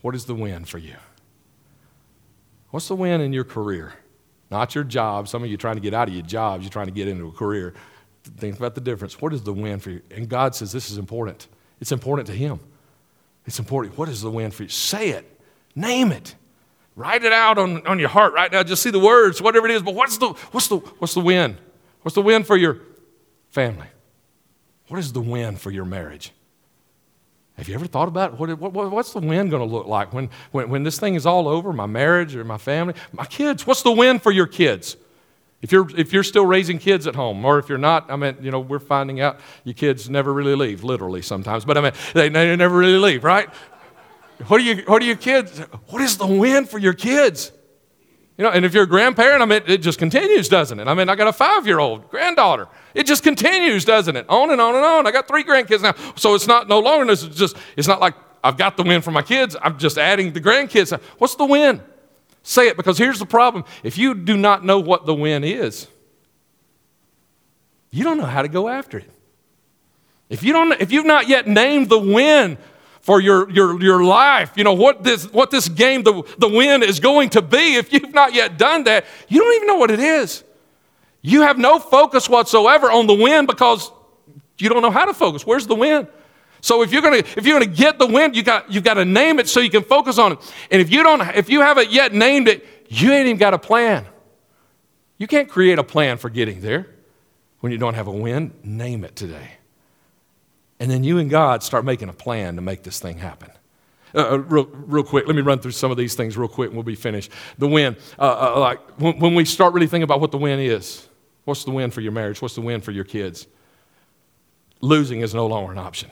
What 0.00 0.16
is 0.16 0.24
the 0.24 0.34
win 0.34 0.64
for 0.64 0.78
you? 0.78 0.96
What's 2.70 2.88
the 2.88 2.96
win 2.96 3.20
in 3.20 3.32
your 3.32 3.44
career? 3.44 3.92
Not 4.50 4.74
your 4.74 4.82
job. 4.82 5.28
Some 5.28 5.44
of 5.44 5.48
you 5.48 5.54
are 5.54 5.58
trying 5.58 5.76
to 5.76 5.80
get 5.80 5.94
out 5.94 6.08
of 6.08 6.14
your 6.14 6.24
jobs, 6.24 6.64
you're 6.64 6.72
trying 6.72 6.86
to 6.86 6.92
get 6.92 7.06
into 7.06 7.28
a 7.28 7.32
career. 7.32 7.72
Think 8.24 8.56
about 8.56 8.74
the 8.74 8.80
difference. 8.80 9.20
What 9.20 9.32
is 9.32 9.44
the 9.44 9.52
win 9.52 9.78
for 9.78 9.90
you? 9.90 10.02
And 10.10 10.28
God 10.28 10.56
says 10.56 10.72
this 10.72 10.90
is 10.90 10.98
important. 10.98 11.46
It's 11.80 11.92
important 11.92 12.26
to 12.26 12.34
Him. 12.34 12.58
It's 13.46 13.60
important. 13.60 13.96
What 13.96 14.08
is 14.08 14.22
the 14.22 14.30
win 14.30 14.50
for 14.50 14.64
you? 14.64 14.68
Say 14.68 15.10
it, 15.10 15.40
name 15.76 16.10
it. 16.10 16.34
Write 16.94 17.24
it 17.24 17.32
out 17.32 17.58
on, 17.58 17.86
on 17.86 17.98
your 17.98 18.10
heart 18.10 18.34
right 18.34 18.52
now. 18.52 18.62
Just 18.62 18.82
see 18.82 18.90
the 18.90 18.98
words, 18.98 19.40
whatever 19.40 19.66
it 19.66 19.72
is. 19.72 19.82
But 19.82 19.94
what's 19.94 20.18
the, 20.18 20.28
what's, 20.50 20.68
the, 20.68 20.76
what's 20.76 21.14
the 21.14 21.20
win? 21.20 21.56
What's 22.02 22.14
the 22.14 22.22
win 22.22 22.44
for 22.44 22.56
your 22.56 22.78
family? 23.50 23.86
What 24.88 24.98
is 24.98 25.12
the 25.12 25.20
win 25.20 25.56
for 25.56 25.70
your 25.70 25.84
marriage? 25.84 26.32
Have 27.56 27.68
you 27.68 27.74
ever 27.74 27.86
thought 27.86 28.08
about 28.08 28.38
what, 28.38 28.58
what, 28.58 28.72
what's 28.90 29.12
the 29.12 29.20
win 29.20 29.48
going 29.48 29.66
to 29.66 29.74
look 29.74 29.86
like 29.86 30.12
when, 30.12 30.30
when, 30.50 30.68
when 30.68 30.82
this 30.82 30.98
thing 30.98 31.14
is 31.14 31.26
all 31.26 31.48
over, 31.48 31.72
my 31.72 31.86
marriage 31.86 32.34
or 32.34 32.44
my 32.44 32.58
family? 32.58 32.94
My 33.12 33.26
kids, 33.26 33.66
what's 33.66 33.82
the 33.82 33.92
win 33.92 34.18
for 34.18 34.32
your 34.32 34.46
kids? 34.46 34.96
If 35.60 35.70
you're, 35.70 35.88
if 35.96 36.12
you're 36.12 36.24
still 36.24 36.44
raising 36.44 36.78
kids 36.78 37.06
at 37.06 37.14
home, 37.14 37.44
or 37.44 37.58
if 37.58 37.68
you're 37.68 37.78
not, 37.78 38.10
I 38.10 38.16
mean, 38.16 38.36
you 38.40 38.50
know, 38.50 38.58
we're 38.58 38.80
finding 38.80 39.20
out 39.20 39.38
your 39.62 39.74
kids 39.74 40.10
never 40.10 40.32
really 40.32 40.56
leave, 40.56 40.82
literally 40.82 41.22
sometimes, 41.22 41.64
but 41.64 41.78
I 41.78 41.82
mean, 41.82 41.92
they, 42.14 42.28
they 42.28 42.56
never 42.56 42.76
really 42.76 42.98
leave, 42.98 43.22
right? 43.22 43.48
What 44.46 44.60
are, 44.60 44.64
you, 44.64 44.82
what 44.86 45.02
are 45.02 45.04
your 45.04 45.16
kids? 45.16 45.58
What 45.88 46.02
is 46.02 46.16
the 46.16 46.26
win 46.26 46.66
for 46.66 46.78
your 46.78 46.94
kids? 46.94 47.52
You 48.38 48.44
know, 48.44 48.50
and 48.50 48.64
if 48.64 48.74
you're 48.74 48.84
a 48.84 48.88
grandparent, 48.88 49.42
I 49.42 49.44
mean, 49.44 49.62
it 49.66 49.78
just 49.78 49.98
continues, 49.98 50.48
doesn't 50.48 50.80
it? 50.80 50.88
I 50.88 50.94
mean, 50.94 51.08
I 51.08 51.14
got 51.14 51.28
a 51.28 51.32
five 51.32 51.66
year 51.66 51.78
old 51.78 52.08
granddaughter. 52.10 52.66
It 52.94 53.06
just 53.06 53.22
continues, 53.22 53.84
doesn't 53.84 54.16
it? 54.16 54.26
On 54.28 54.50
and 54.50 54.60
on 54.60 54.74
and 54.74 54.84
on. 54.84 55.06
I 55.06 55.12
got 55.12 55.28
three 55.28 55.44
grandkids 55.44 55.82
now. 55.82 55.94
So 56.16 56.34
it's 56.34 56.46
not 56.46 56.68
no 56.68 56.80
longer, 56.80 57.12
it's 57.12 57.22
just, 57.22 57.56
it's 57.76 57.86
not 57.86 58.00
like 58.00 58.14
I've 58.42 58.56
got 58.56 58.76
the 58.76 58.82
win 58.82 59.02
for 59.02 59.10
my 59.10 59.22
kids. 59.22 59.54
I'm 59.60 59.78
just 59.78 59.98
adding 59.98 60.32
the 60.32 60.40
grandkids. 60.40 60.98
What's 61.18 61.36
the 61.36 61.44
win? 61.44 61.82
Say 62.42 62.68
it 62.68 62.76
because 62.76 62.98
here's 62.98 63.18
the 63.18 63.26
problem. 63.26 63.64
If 63.82 63.98
you 63.98 64.14
do 64.14 64.36
not 64.36 64.64
know 64.64 64.80
what 64.80 65.06
the 65.06 65.14
win 65.14 65.44
is, 65.44 65.86
you 67.90 68.02
don't 68.02 68.16
know 68.16 68.24
how 68.24 68.42
to 68.42 68.48
go 68.48 68.68
after 68.68 68.98
it. 68.98 69.10
If, 70.28 70.42
you 70.42 70.54
don't, 70.54 70.72
if 70.80 70.90
you've 70.90 71.06
not 71.06 71.28
yet 71.28 71.46
named 71.46 71.90
the 71.90 71.98
win 71.98 72.56
for 73.02 73.20
your, 73.20 73.50
your, 73.50 73.80
your 73.82 74.04
life, 74.04 74.52
you 74.56 74.64
know, 74.64 74.72
what 74.72 75.02
this, 75.02 75.30
what 75.32 75.50
this 75.50 75.68
game, 75.68 76.04
the, 76.04 76.22
the 76.38 76.48
win 76.48 76.82
is 76.82 77.00
going 77.00 77.30
to 77.30 77.42
be. 77.42 77.74
If 77.74 77.92
you've 77.92 78.14
not 78.14 78.32
yet 78.32 78.56
done 78.56 78.84
that, 78.84 79.04
you 79.28 79.40
don't 79.40 79.54
even 79.56 79.66
know 79.66 79.76
what 79.76 79.90
it 79.90 80.00
is. 80.00 80.44
You 81.20 81.42
have 81.42 81.58
no 81.58 81.78
focus 81.78 82.28
whatsoever 82.28 82.90
on 82.90 83.06
the 83.06 83.14
win 83.14 83.46
because 83.46 83.90
you 84.58 84.68
don't 84.68 84.82
know 84.82 84.90
how 84.90 85.04
to 85.04 85.14
focus. 85.14 85.44
Where's 85.44 85.66
the 85.66 85.74
win? 85.74 86.06
So 86.60 86.82
if 86.82 86.92
you're 86.92 87.02
gonna 87.02 87.16
if 87.16 87.44
you're 87.44 87.58
gonna 87.58 87.70
get 87.70 87.98
the 87.98 88.06
win, 88.06 88.34
you 88.34 88.44
got 88.44 88.70
you've 88.70 88.84
got 88.84 88.94
to 88.94 89.04
name 89.04 89.40
it 89.40 89.48
so 89.48 89.58
you 89.58 89.70
can 89.70 89.82
focus 89.82 90.16
on 90.16 90.32
it. 90.32 90.54
And 90.70 90.80
if 90.80 90.92
you 90.92 91.02
don't 91.02 91.20
if 91.36 91.50
you 91.50 91.60
haven't 91.60 91.90
yet 91.90 92.12
named 92.12 92.46
it, 92.46 92.64
you 92.88 93.12
ain't 93.12 93.26
even 93.26 93.36
got 93.36 93.52
a 93.52 93.58
plan. 93.58 94.06
You 95.18 95.26
can't 95.26 95.48
create 95.48 95.80
a 95.80 95.84
plan 95.84 96.18
for 96.18 96.30
getting 96.30 96.60
there 96.60 96.88
when 97.60 97.72
you 97.72 97.78
don't 97.78 97.94
have 97.94 98.06
a 98.06 98.12
win. 98.12 98.52
Name 98.62 99.04
it 99.04 99.16
today. 99.16 99.58
And 100.82 100.90
then 100.90 101.04
you 101.04 101.18
and 101.18 101.30
God 101.30 101.62
start 101.62 101.84
making 101.84 102.08
a 102.08 102.12
plan 102.12 102.56
to 102.56 102.60
make 102.60 102.82
this 102.82 102.98
thing 102.98 103.18
happen. 103.18 103.52
Uh, 104.16 104.32
uh, 104.32 104.38
real, 104.38 104.64
real 104.64 105.04
quick, 105.04 105.28
let 105.28 105.36
me 105.36 105.40
run 105.40 105.60
through 105.60 105.70
some 105.70 105.92
of 105.92 105.96
these 105.96 106.16
things 106.16 106.36
real 106.36 106.48
quick 106.48 106.70
and 106.70 106.76
we'll 106.76 106.82
be 106.82 106.96
finished. 106.96 107.30
The 107.56 107.68
win, 107.68 107.96
uh, 108.18 108.22
uh, 108.56 108.58
like 108.58 108.80
when, 108.98 109.16
when 109.20 109.34
we 109.36 109.44
start 109.44 109.74
really 109.74 109.86
thinking 109.86 110.02
about 110.02 110.20
what 110.20 110.32
the 110.32 110.38
win 110.38 110.58
is, 110.58 111.06
what's 111.44 111.62
the 111.62 111.70
win 111.70 111.92
for 111.92 112.00
your 112.00 112.10
marriage? 112.10 112.42
What's 112.42 112.56
the 112.56 112.62
win 112.62 112.80
for 112.80 112.90
your 112.90 113.04
kids? 113.04 113.46
Losing 114.80 115.20
is 115.20 115.34
no 115.36 115.46
longer 115.46 115.70
an 115.70 115.78
option. 115.78 116.10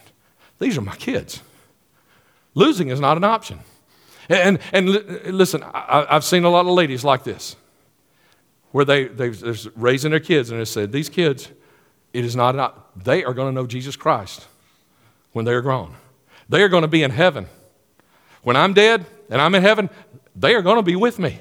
These 0.61 0.79
are 0.79 0.83
my 0.83 0.95
kids. 0.95 1.43
Losing 2.55 2.91
is 2.91 3.01
not 3.01 3.17
an 3.17 3.25
option. 3.25 3.59
And, 4.29 4.61
and 4.73 4.89
listen, 5.35 5.65
I, 5.65 6.07
have 6.11 6.23
seen 6.23 6.45
a 6.45 6.49
lot 6.49 6.61
of 6.67 6.73
ladies 6.75 7.03
like 7.03 7.25
this, 7.25 7.57
where 8.71 8.85
they, 8.85 9.09
they're 9.09 9.33
raising 9.75 10.13
their 10.13 10.21
kids 10.21 10.53
and 10.53 10.61
they 10.61 10.65
said, 10.65 10.93
These 10.93 11.09
kids, 11.09 11.51
it 12.13 12.25
is 12.25 12.37
not, 12.37 12.55
an, 12.55 12.71
they 12.95 13.25
are 13.25 13.35
going 13.35 13.49
to 13.49 13.53
know 13.53 13.67
Jesus 13.67 13.97
Christ 13.97 14.47
when 15.33 15.45
they 15.45 15.53
are 15.53 15.61
grown. 15.61 15.95
They 16.49 16.63
are 16.63 16.69
going 16.69 16.83
to 16.83 16.89
be 16.89 17.03
in 17.03 17.11
heaven. 17.11 17.47
When 18.43 18.57
I'm 18.57 18.75
dead 18.75 19.07
and 19.29 19.41
I'm 19.41 19.55
in 19.55 19.63
heaven, 19.63 19.91
they 20.35 20.55
are 20.55 20.63
going 20.63 20.77
to 20.77 20.83
be 20.83 20.97
with 20.97 21.19
me. 21.19 21.41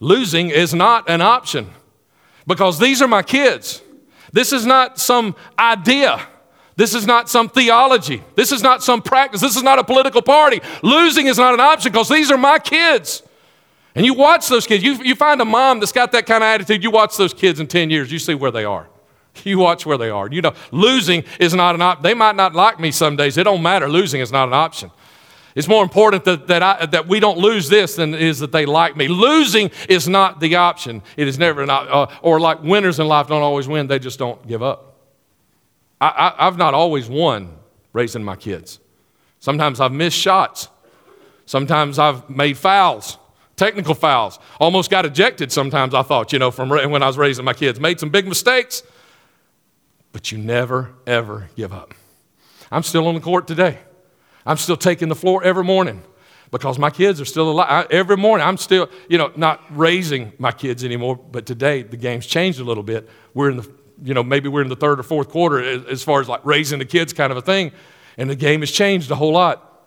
Losing 0.00 0.50
is 0.50 0.74
not 0.74 1.08
an 1.08 1.20
option 1.20 1.70
because 2.46 2.78
these 2.78 3.02
are 3.02 3.08
my 3.08 3.22
kids. 3.22 3.82
This 4.32 4.52
is 4.52 4.66
not 4.66 4.98
some 4.98 5.36
idea. 5.58 6.20
This 6.76 6.94
is 6.94 7.06
not 7.06 7.28
some 7.28 7.48
theology. 7.48 8.22
This 8.34 8.50
is 8.50 8.62
not 8.62 8.82
some 8.82 9.00
practice. 9.00 9.40
This 9.40 9.56
is 9.56 9.62
not 9.62 9.78
a 9.78 9.84
political 9.84 10.22
party. 10.22 10.60
Losing 10.82 11.26
is 11.26 11.38
not 11.38 11.54
an 11.54 11.60
option 11.60 11.92
because 11.92 12.08
these 12.08 12.30
are 12.30 12.36
my 12.36 12.58
kids. 12.58 13.22
And 13.94 14.04
you 14.04 14.14
watch 14.14 14.48
those 14.48 14.66
kids. 14.66 14.82
You, 14.82 14.94
you 15.04 15.14
find 15.14 15.40
a 15.40 15.44
mom 15.44 15.78
that's 15.78 15.92
got 15.92 16.10
that 16.12 16.26
kind 16.26 16.42
of 16.42 16.48
attitude. 16.48 16.82
You 16.82 16.90
watch 16.90 17.16
those 17.16 17.32
kids 17.32 17.60
in 17.60 17.68
10 17.68 17.90
years, 17.90 18.10
you 18.10 18.18
see 18.18 18.34
where 18.34 18.50
they 18.50 18.64
are. 18.64 18.88
You 19.42 19.58
watch 19.58 19.84
where 19.84 19.98
they 19.98 20.10
are. 20.10 20.28
You 20.30 20.42
know, 20.42 20.54
losing 20.70 21.24
is 21.40 21.54
not 21.54 21.74
an 21.74 21.82
option. 21.82 22.02
They 22.02 22.14
might 22.14 22.36
not 22.36 22.54
like 22.54 22.78
me 22.78 22.90
some 22.90 23.16
days. 23.16 23.36
It 23.36 23.44
don't 23.44 23.62
matter. 23.62 23.88
Losing 23.88 24.20
is 24.20 24.30
not 24.30 24.48
an 24.48 24.54
option. 24.54 24.90
It's 25.54 25.68
more 25.68 25.82
important 25.82 26.24
that, 26.24 26.48
that, 26.48 26.62
I, 26.62 26.86
that 26.86 27.06
we 27.06 27.20
don't 27.20 27.38
lose 27.38 27.68
this 27.68 27.96
than 27.96 28.12
it 28.14 28.22
is 28.22 28.40
that 28.40 28.50
they 28.50 28.66
like 28.66 28.96
me. 28.96 29.06
Losing 29.06 29.70
is 29.88 30.08
not 30.08 30.40
the 30.40 30.56
option. 30.56 31.02
It 31.16 31.28
is 31.28 31.38
never 31.38 31.64
not, 31.64 31.88
uh, 31.88 32.06
or 32.22 32.40
like 32.40 32.62
winners 32.62 32.98
in 32.98 33.06
life 33.06 33.28
don't 33.28 33.42
always 33.42 33.68
win, 33.68 33.86
they 33.86 34.00
just 34.00 34.18
don't 34.18 34.44
give 34.48 34.62
up. 34.62 34.96
I, 36.00 36.08
I, 36.08 36.46
I've 36.46 36.56
not 36.56 36.74
always 36.74 37.08
won 37.08 37.56
raising 37.92 38.24
my 38.24 38.34
kids. 38.34 38.80
Sometimes 39.38 39.78
I've 39.78 39.92
missed 39.92 40.18
shots. 40.18 40.68
Sometimes 41.46 41.98
I've 41.98 42.28
made 42.28 42.56
fouls, 42.56 43.18
technical 43.54 43.94
fouls. 43.94 44.38
Almost 44.58 44.90
got 44.90 45.04
ejected 45.04 45.52
sometimes, 45.52 45.94
I 45.94 46.02
thought, 46.02 46.32
you 46.32 46.38
know, 46.38 46.50
from 46.50 46.70
when 46.70 47.02
I 47.02 47.06
was 47.06 47.18
raising 47.18 47.44
my 47.44 47.52
kids. 47.52 47.78
Made 47.78 48.00
some 48.00 48.10
big 48.10 48.26
mistakes, 48.26 48.82
but 50.14 50.30
you 50.30 50.38
never, 50.38 50.92
ever 51.08 51.48
give 51.56 51.72
up. 51.72 51.92
I'm 52.70 52.84
still 52.84 53.08
on 53.08 53.14
the 53.14 53.20
court 53.20 53.48
today. 53.48 53.80
I'm 54.46 54.56
still 54.56 54.76
taking 54.76 55.08
the 55.08 55.16
floor 55.16 55.42
every 55.42 55.64
morning 55.64 56.04
because 56.52 56.78
my 56.78 56.88
kids 56.88 57.20
are 57.20 57.24
still 57.24 57.50
alive. 57.50 57.66
I, 57.68 57.92
every 57.92 58.16
morning, 58.16 58.46
I'm 58.46 58.56
still, 58.56 58.88
you 59.08 59.18
know, 59.18 59.32
not 59.34 59.60
raising 59.70 60.32
my 60.38 60.52
kids 60.52 60.84
anymore, 60.84 61.16
but 61.16 61.46
today 61.46 61.82
the 61.82 61.96
game's 61.96 62.26
changed 62.26 62.60
a 62.60 62.64
little 62.64 62.84
bit. 62.84 63.08
We're 63.34 63.50
in 63.50 63.56
the, 63.56 63.68
you 64.04 64.14
know, 64.14 64.22
maybe 64.22 64.48
we're 64.48 64.62
in 64.62 64.68
the 64.68 64.76
third 64.76 65.00
or 65.00 65.02
fourth 65.02 65.30
quarter 65.30 65.58
as, 65.60 65.84
as 65.86 66.02
far 66.04 66.20
as 66.20 66.28
like 66.28 66.46
raising 66.46 66.78
the 66.78 66.84
kids 66.84 67.12
kind 67.12 67.32
of 67.32 67.36
a 67.36 67.42
thing, 67.42 67.72
and 68.16 68.30
the 68.30 68.36
game 68.36 68.60
has 68.60 68.70
changed 68.70 69.10
a 69.10 69.16
whole 69.16 69.32
lot. 69.32 69.84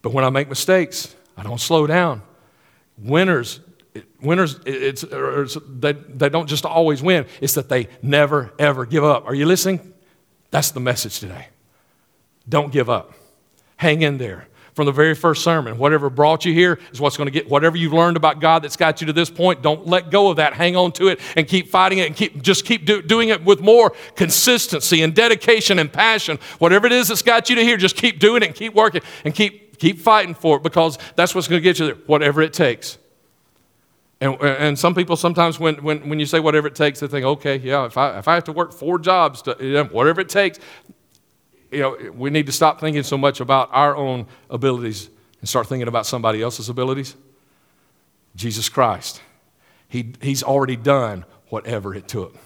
But 0.00 0.14
when 0.14 0.24
I 0.24 0.30
make 0.30 0.48
mistakes, 0.48 1.14
I 1.36 1.42
don't 1.42 1.60
slow 1.60 1.86
down. 1.86 2.22
Winners, 2.96 3.60
winners, 4.20 4.58
it's, 4.64 5.02
it's, 5.02 5.58
they, 5.68 5.92
they 5.92 6.28
don't 6.28 6.46
just 6.46 6.64
always 6.64 7.02
win, 7.02 7.26
it's 7.40 7.54
that 7.54 7.68
they 7.68 7.88
never, 8.02 8.52
ever 8.58 8.86
give 8.86 9.04
up. 9.04 9.26
Are 9.26 9.34
you 9.34 9.46
listening? 9.46 9.92
That's 10.50 10.70
the 10.70 10.80
message 10.80 11.20
today. 11.20 11.48
Don't 12.48 12.72
give 12.72 12.90
up. 12.90 13.12
Hang 13.76 14.02
in 14.02 14.18
there. 14.18 14.48
From 14.74 14.86
the 14.86 14.92
very 14.92 15.14
first 15.14 15.44
sermon, 15.44 15.76
whatever 15.76 16.08
brought 16.08 16.46
you 16.46 16.54
here 16.54 16.78
is 16.92 17.00
what's 17.00 17.18
going 17.18 17.26
to 17.26 17.30
get, 17.30 17.46
whatever 17.46 17.76
you've 17.76 17.92
learned 17.92 18.16
about 18.16 18.40
God 18.40 18.62
that's 18.62 18.76
got 18.76 19.02
you 19.02 19.06
to 19.08 19.12
this 19.12 19.28
point, 19.28 19.60
don't 19.60 19.86
let 19.86 20.10
go 20.10 20.30
of 20.30 20.36
that. 20.36 20.54
Hang 20.54 20.76
on 20.76 20.92
to 20.92 21.08
it 21.08 21.20
and 21.36 21.46
keep 21.46 21.68
fighting 21.68 21.98
it 21.98 22.06
and 22.06 22.16
keep, 22.16 22.42
just 22.42 22.64
keep 22.64 22.86
do, 22.86 23.02
doing 23.02 23.28
it 23.28 23.44
with 23.44 23.60
more 23.60 23.92
consistency 24.16 25.02
and 25.02 25.14
dedication 25.14 25.78
and 25.78 25.92
passion. 25.92 26.38
Whatever 26.58 26.86
it 26.86 26.92
is 26.92 27.08
that's 27.08 27.20
got 27.20 27.50
you 27.50 27.56
to 27.56 27.62
here, 27.62 27.76
just 27.76 27.96
keep 27.96 28.18
doing 28.18 28.42
it 28.42 28.46
and 28.46 28.54
keep 28.54 28.72
working 28.72 29.02
and 29.26 29.34
keep, 29.34 29.78
keep 29.78 29.98
fighting 29.98 30.34
for 30.34 30.56
it 30.56 30.62
because 30.62 30.96
that's 31.16 31.34
what's 31.34 31.48
going 31.48 31.60
to 31.60 31.62
get 31.62 31.78
you 31.78 31.86
there, 31.86 31.96
whatever 32.06 32.40
it 32.40 32.54
takes. 32.54 32.96
And, 34.22 34.40
and 34.40 34.78
some 34.78 34.94
people 34.94 35.16
sometimes, 35.16 35.58
when, 35.58 35.82
when, 35.82 36.08
when 36.08 36.20
you 36.20 36.26
say 36.26 36.38
whatever 36.38 36.68
it 36.68 36.76
takes, 36.76 37.00
they 37.00 37.08
think, 37.08 37.26
okay, 37.26 37.56
yeah, 37.56 37.86
if 37.86 37.98
I, 37.98 38.20
if 38.20 38.28
I 38.28 38.34
have 38.34 38.44
to 38.44 38.52
work 38.52 38.72
four 38.72 39.00
jobs, 39.00 39.42
to, 39.42 39.88
whatever 39.90 40.20
it 40.20 40.28
takes, 40.28 40.60
you 41.72 41.80
know, 41.80 41.96
we 42.14 42.30
need 42.30 42.46
to 42.46 42.52
stop 42.52 42.78
thinking 42.78 43.02
so 43.02 43.18
much 43.18 43.40
about 43.40 43.68
our 43.72 43.96
own 43.96 44.28
abilities 44.48 45.10
and 45.40 45.48
start 45.48 45.66
thinking 45.66 45.88
about 45.88 46.06
somebody 46.06 46.40
else's 46.40 46.68
abilities. 46.68 47.16
Jesus 48.36 48.68
Christ, 48.68 49.20
he, 49.88 50.12
He's 50.22 50.44
already 50.44 50.76
done 50.76 51.24
whatever 51.48 51.92
it 51.92 52.06
took. 52.06 52.36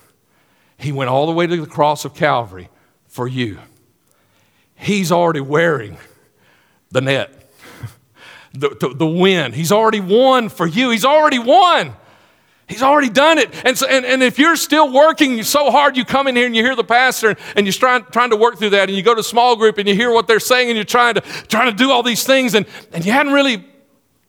He 0.78 0.92
went 0.92 1.10
all 1.10 1.26
the 1.26 1.32
way 1.32 1.46
to 1.46 1.60
the 1.60 1.66
cross 1.66 2.06
of 2.06 2.14
Calvary 2.14 2.70
for 3.06 3.28
you. 3.28 3.58
He's 4.76 5.12
already 5.12 5.42
wearing 5.42 5.98
the 6.90 7.02
net, 7.02 7.45
the, 8.52 8.76
the, 8.80 8.94
the 8.94 9.06
win. 9.06 9.52
He's 9.52 9.72
already 9.72 10.00
won 10.00 10.48
for 10.48 10.66
you. 10.66 10.90
He's 10.90 11.04
already 11.04 11.38
won. 11.38 11.94
He's 12.68 12.82
already 12.82 13.10
done 13.10 13.38
it. 13.38 13.54
And, 13.64 13.78
so, 13.78 13.86
and, 13.86 14.04
and 14.04 14.22
if 14.22 14.38
you're 14.38 14.56
still 14.56 14.92
working 14.92 15.42
so 15.44 15.70
hard, 15.70 15.96
you 15.96 16.04
come 16.04 16.26
in 16.26 16.34
here 16.34 16.46
and 16.46 16.56
you 16.56 16.64
hear 16.64 16.74
the 16.74 16.82
pastor 16.82 17.36
and 17.54 17.64
you're 17.64 17.72
trying, 17.72 18.04
trying 18.06 18.30
to 18.30 18.36
work 18.36 18.58
through 18.58 18.70
that, 18.70 18.88
and 18.88 18.96
you 18.96 19.04
go 19.04 19.14
to 19.14 19.22
small 19.22 19.54
group 19.54 19.78
and 19.78 19.88
you 19.88 19.94
hear 19.94 20.10
what 20.10 20.26
they're 20.26 20.40
saying, 20.40 20.68
and 20.68 20.76
you're 20.76 20.84
trying 20.84 21.14
to, 21.14 21.20
trying 21.20 21.70
to 21.70 21.76
do 21.76 21.92
all 21.92 22.02
these 22.02 22.24
things, 22.24 22.54
and, 22.54 22.66
and 22.92 23.04
you 23.04 23.12
hadn't 23.12 23.32
really 23.32 23.64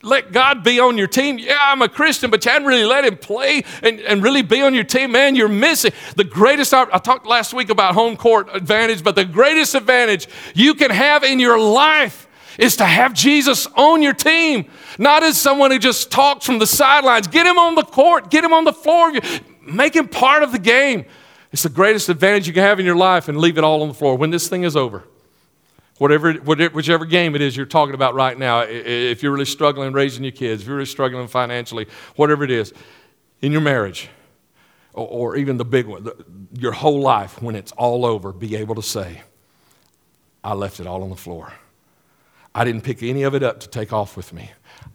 let 0.03 0.32
God 0.32 0.63
be 0.63 0.80
on 0.80 0.99
your 0.99 1.08
team. 1.08 1.39
Yeah, 1.39 1.58
I'm 1.60 1.82
a 1.82 1.89
Christian, 1.89 2.30
but 2.30 2.45
you 2.45 2.51
hadn't 2.51 2.67
really 2.67 2.86
let 2.86 3.03
Him 3.03 3.17
play 3.17 3.63
and, 3.82 3.99
and 4.01 4.21
really 4.21 4.43
be 4.43 4.62
on 4.62 4.75
your 4.75 4.84
team. 4.84 5.13
Man, 5.13 5.36
you're 5.36 5.47
missing 5.47 5.91
the 6.15 6.23
greatest. 6.23 6.71
I 6.75 6.86
talked 6.99 7.25
last 7.25 7.56
week 7.56 7.71
about 7.71 7.95
home 7.95 8.15
court 8.15 8.49
advantage, 8.53 9.03
but 9.03 9.15
the 9.15 9.25
greatest 9.25 9.73
advantage 9.73 10.27
you 10.53 10.75
can 10.75 10.91
have 10.91 11.23
in 11.23 11.39
your 11.39 11.60
life 11.60 12.26
is 12.57 12.75
to 12.77 12.85
have 12.85 13.13
Jesus 13.13 13.67
on 13.75 14.01
your 14.01 14.13
team, 14.13 14.69
not 14.97 15.23
as 15.23 15.39
someone 15.39 15.71
who 15.71 15.79
just 15.79 16.11
talks 16.11 16.45
from 16.45 16.59
the 16.59 16.67
sidelines. 16.67 17.27
Get 17.27 17.45
him 17.45 17.57
on 17.57 17.75
the 17.75 17.83
court, 17.83 18.31
get 18.31 18.43
him 18.43 18.53
on 18.53 18.63
the 18.63 18.73
floor, 18.73 19.13
make 19.61 19.95
him 19.95 20.07
part 20.07 20.43
of 20.43 20.51
the 20.51 20.59
game. 20.59 21.05
It's 21.51 21.63
the 21.63 21.69
greatest 21.69 22.09
advantage 22.09 22.47
you 22.47 22.53
can 22.53 22.63
have 22.63 22.79
in 22.79 22.85
your 22.85 22.95
life 22.95 23.27
and 23.27 23.37
leave 23.37 23.57
it 23.57 23.63
all 23.63 23.81
on 23.81 23.87
the 23.87 23.93
floor 23.93 24.17
when 24.17 24.31
this 24.31 24.49
thing 24.49 24.63
is 24.63 24.75
over. 24.75 25.03
Whatever, 25.97 26.33
whichever 26.33 27.05
game 27.05 27.33
it 27.35 27.41
is 27.41 27.57
you're 27.57 27.65
talking 27.65 27.95
about 27.95 28.13
right 28.13 28.37
now, 28.37 28.61
if 28.61 29.23
you're 29.23 29.31
really 29.31 29.45
struggling 29.45 29.93
raising 29.93 30.23
your 30.23 30.31
kids, 30.31 30.61
if 30.61 30.67
you're 30.67 30.77
really 30.77 30.85
struggling 30.85 31.27
financially, 31.27 31.87
whatever 32.15 32.43
it 32.43 32.51
is, 32.51 32.73
in 33.41 33.51
your 33.51 33.61
marriage, 33.61 34.09
or, 34.93 35.35
even 35.35 35.57
the 35.57 35.65
big 35.65 35.85
one, 35.85 36.07
your 36.53 36.71
whole 36.71 36.99
life, 36.99 37.41
when 37.41 37.55
it's 37.55 37.71
all 37.73 38.03
over, 38.03 38.33
be 38.33 38.55
able 38.55 38.73
to 38.75 38.81
say, 38.81 39.21
I 40.43 40.53
left 40.53 40.79
it 40.79 40.87
all 40.87 41.03
on 41.03 41.09
the 41.09 41.15
floor. 41.15 41.53
I 42.57 42.63
didn't 42.63 42.81
pick 42.81 43.03
any 43.03 43.21
of 43.21 43.35
it 43.35 43.43
up 43.43 43.59
to 43.59 43.69
take 43.69 43.93
off 43.93 44.17
with 44.17 44.33
me. 44.33 44.49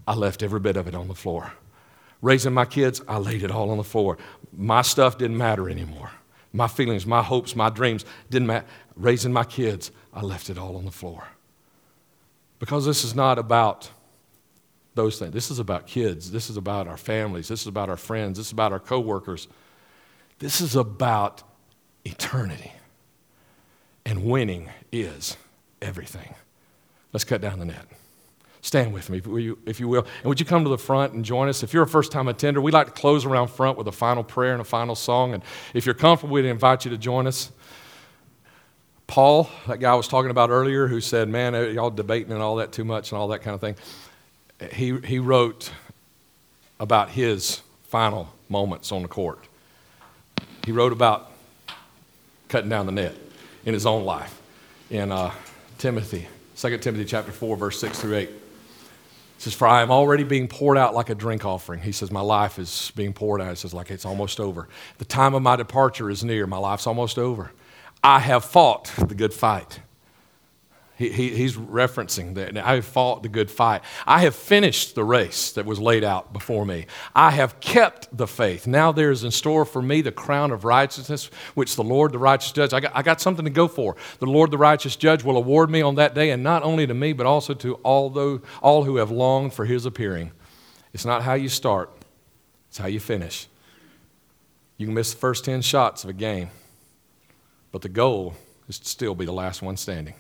I 0.04 0.14
left 0.16 0.42
every 0.42 0.58
bit 0.58 0.76
of 0.76 0.88
it 0.88 0.96
on 0.96 1.06
the 1.06 1.14
floor. 1.14 1.52
Raising 2.20 2.52
my 2.52 2.64
kids, 2.64 3.00
I 3.06 3.18
laid 3.18 3.44
it 3.44 3.52
all 3.52 3.70
on 3.70 3.76
the 3.78 3.84
floor. 3.84 4.18
My 4.52 4.82
stuff 4.82 5.16
didn't 5.16 5.36
matter 5.38 5.70
anymore. 5.70 6.10
My 6.52 6.66
feelings, 6.66 7.06
my 7.06 7.22
hopes, 7.22 7.54
my 7.54 7.70
dreams 7.70 8.04
didn't 8.30 8.48
matter. 8.48 8.66
Raising 8.96 9.32
my 9.32 9.44
kids, 9.44 9.92
I 10.12 10.22
left 10.22 10.50
it 10.50 10.58
all 10.58 10.76
on 10.76 10.84
the 10.84 10.90
floor. 10.90 11.28
Because 12.58 12.84
this 12.84 13.04
is 13.04 13.14
not 13.14 13.38
about 13.38 13.88
those 14.96 15.20
things. 15.20 15.32
This 15.32 15.48
is 15.52 15.60
about 15.60 15.86
kids. 15.86 16.32
This 16.32 16.50
is 16.50 16.56
about 16.56 16.88
our 16.88 16.96
families. 16.96 17.46
This 17.46 17.60
is 17.60 17.68
about 17.68 17.88
our 17.88 17.96
friends. 17.96 18.38
This 18.38 18.46
is 18.46 18.52
about 18.52 18.72
our 18.72 18.80
coworkers. 18.80 19.46
This 20.40 20.60
is 20.60 20.74
about 20.74 21.44
eternity. 22.04 22.72
And 24.04 24.24
winning 24.24 24.68
is 24.90 25.36
everything. 25.80 26.34
Let's 27.12 27.24
cut 27.24 27.40
down 27.40 27.58
the 27.58 27.66
net. 27.66 27.86
Stand 28.62 28.92
with 28.92 29.10
me, 29.10 29.20
if 29.66 29.80
you 29.80 29.88
will. 29.88 30.06
And 30.18 30.26
would 30.26 30.38
you 30.38 30.46
come 30.46 30.62
to 30.62 30.70
the 30.70 30.78
front 30.78 31.14
and 31.14 31.24
join 31.24 31.48
us? 31.48 31.64
If 31.64 31.74
you're 31.74 31.82
a 31.82 31.88
first 31.88 32.12
time 32.12 32.28
attender, 32.28 32.60
we'd 32.60 32.74
like 32.74 32.86
to 32.86 32.92
close 32.92 33.24
around 33.24 33.48
front 33.48 33.76
with 33.76 33.88
a 33.88 33.92
final 33.92 34.22
prayer 34.22 34.52
and 34.52 34.60
a 34.60 34.64
final 34.64 34.94
song. 34.94 35.34
And 35.34 35.42
if 35.74 35.84
you're 35.84 35.96
comfortable, 35.96 36.34
we'd 36.34 36.44
invite 36.44 36.84
you 36.84 36.90
to 36.92 36.98
join 36.98 37.26
us. 37.26 37.50
Paul, 39.08 39.50
that 39.66 39.78
guy 39.78 39.90
I 39.90 39.94
was 39.96 40.06
talking 40.06 40.30
about 40.30 40.50
earlier, 40.50 40.86
who 40.86 41.00
said, 41.00 41.28
Man, 41.28 41.54
y'all 41.74 41.90
debating 41.90 42.32
and 42.32 42.40
all 42.40 42.56
that 42.56 42.70
too 42.70 42.84
much 42.84 43.10
and 43.10 43.18
all 43.18 43.28
that 43.28 43.42
kind 43.42 43.54
of 43.54 43.60
thing, 43.60 43.74
he, 44.72 44.96
he 45.00 45.18
wrote 45.18 45.72
about 46.78 47.10
his 47.10 47.62
final 47.88 48.32
moments 48.48 48.92
on 48.92 49.02
the 49.02 49.08
court. 49.08 49.40
He 50.64 50.70
wrote 50.70 50.92
about 50.92 51.32
cutting 52.48 52.70
down 52.70 52.86
the 52.86 52.92
net 52.92 53.16
in 53.66 53.74
his 53.74 53.86
own 53.86 54.04
life 54.04 54.40
in 54.88 55.10
uh, 55.10 55.32
Timothy 55.78 56.28
2 56.62 56.78
Timothy 56.78 57.04
chapter 57.04 57.32
4, 57.32 57.56
verse 57.56 57.80
6 57.80 57.98
through 57.98 58.14
8. 58.14 58.28
He 58.28 58.36
says, 59.38 59.52
For 59.52 59.66
I 59.66 59.82
am 59.82 59.90
already 59.90 60.22
being 60.22 60.46
poured 60.46 60.78
out 60.78 60.94
like 60.94 61.10
a 61.10 61.14
drink 61.16 61.44
offering. 61.44 61.80
He 61.80 61.90
says, 61.90 62.12
My 62.12 62.20
life 62.20 62.56
is 62.56 62.92
being 62.94 63.12
poured 63.12 63.40
out. 63.40 63.48
He 63.48 63.56
says, 63.56 63.74
like 63.74 63.90
it's 63.90 64.04
almost 64.04 64.38
over. 64.38 64.68
The 64.98 65.04
time 65.04 65.34
of 65.34 65.42
my 65.42 65.56
departure 65.56 66.08
is 66.08 66.22
near. 66.22 66.46
My 66.46 66.58
life's 66.58 66.86
almost 66.86 67.18
over. 67.18 67.50
I 68.04 68.20
have 68.20 68.44
fought 68.44 68.92
the 68.96 69.16
good 69.16 69.34
fight. 69.34 69.80
He, 71.02 71.10
he, 71.10 71.30
he's 71.30 71.56
referencing 71.56 72.36
that. 72.36 72.56
I 72.56 72.76
have 72.76 72.84
fought 72.84 73.24
the 73.24 73.28
good 73.28 73.50
fight. 73.50 73.82
I 74.06 74.20
have 74.20 74.36
finished 74.36 74.94
the 74.94 75.02
race 75.02 75.50
that 75.50 75.66
was 75.66 75.80
laid 75.80 76.04
out 76.04 76.32
before 76.32 76.64
me. 76.64 76.86
I 77.12 77.32
have 77.32 77.58
kept 77.58 78.16
the 78.16 78.28
faith. 78.28 78.68
Now 78.68 78.92
there 78.92 79.10
is 79.10 79.24
in 79.24 79.32
store 79.32 79.64
for 79.64 79.82
me 79.82 80.00
the 80.00 80.12
crown 80.12 80.52
of 80.52 80.64
righteousness, 80.64 81.28
which 81.54 81.74
the 81.74 81.82
Lord, 81.82 82.12
the 82.12 82.20
righteous 82.20 82.52
judge, 82.52 82.72
I 82.72 82.78
got, 82.78 82.92
I 82.94 83.02
got 83.02 83.20
something 83.20 83.44
to 83.44 83.50
go 83.50 83.66
for. 83.66 83.96
The 84.20 84.26
Lord, 84.26 84.52
the 84.52 84.58
righteous 84.58 84.94
judge, 84.94 85.24
will 85.24 85.36
award 85.36 85.70
me 85.70 85.82
on 85.82 85.96
that 85.96 86.14
day, 86.14 86.30
and 86.30 86.44
not 86.44 86.62
only 86.62 86.86
to 86.86 86.94
me, 86.94 87.12
but 87.12 87.26
also 87.26 87.52
to 87.54 87.74
all, 87.82 88.08
those, 88.08 88.40
all 88.62 88.84
who 88.84 88.98
have 88.98 89.10
longed 89.10 89.54
for 89.54 89.64
his 89.64 89.84
appearing. 89.84 90.30
It's 90.92 91.04
not 91.04 91.22
how 91.22 91.34
you 91.34 91.48
start, 91.48 91.90
it's 92.68 92.78
how 92.78 92.86
you 92.86 93.00
finish. 93.00 93.48
You 94.76 94.86
can 94.86 94.94
miss 94.94 95.12
the 95.12 95.18
first 95.18 95.44
10 95.46 95.62
shots 95.62 96.04
of 96.04 96.10
a 96.10 96.12
game, 96.12 96.50
but 97.72 97.82
the 97.82 97.88
goal 97.88 98.34
is 98.68 98.78
to 98.78 98.88
still 98.88 99.16
be 99.16 99.24
the 99.24 99.32
last 99.32 99.62
one 99.62 99.76
standing. 99.76 100.14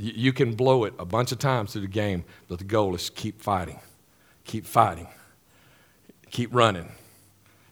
You 0.00 0.32
can 0.32 0.54
blow 0.54 0.84
it 0.84 0.94
a 0.98 1.04
bunch 1.04 1.30
of 1.30 1.38
times 1.38 1.72
through 1.72 1.82
the 1.82 1.88
game, 1.88 2.24
but 2.48 2.58
the 2.58 2.64
goal 2.64 2.94
is 2.94 3.10
to 3.10 3.12
keep 3.12 3.42
fighting, 3.42 3.80
keep 4.44 4.64
fighting, 4.64 5.08
keep 6.30 6.54
running. 6.54 6.90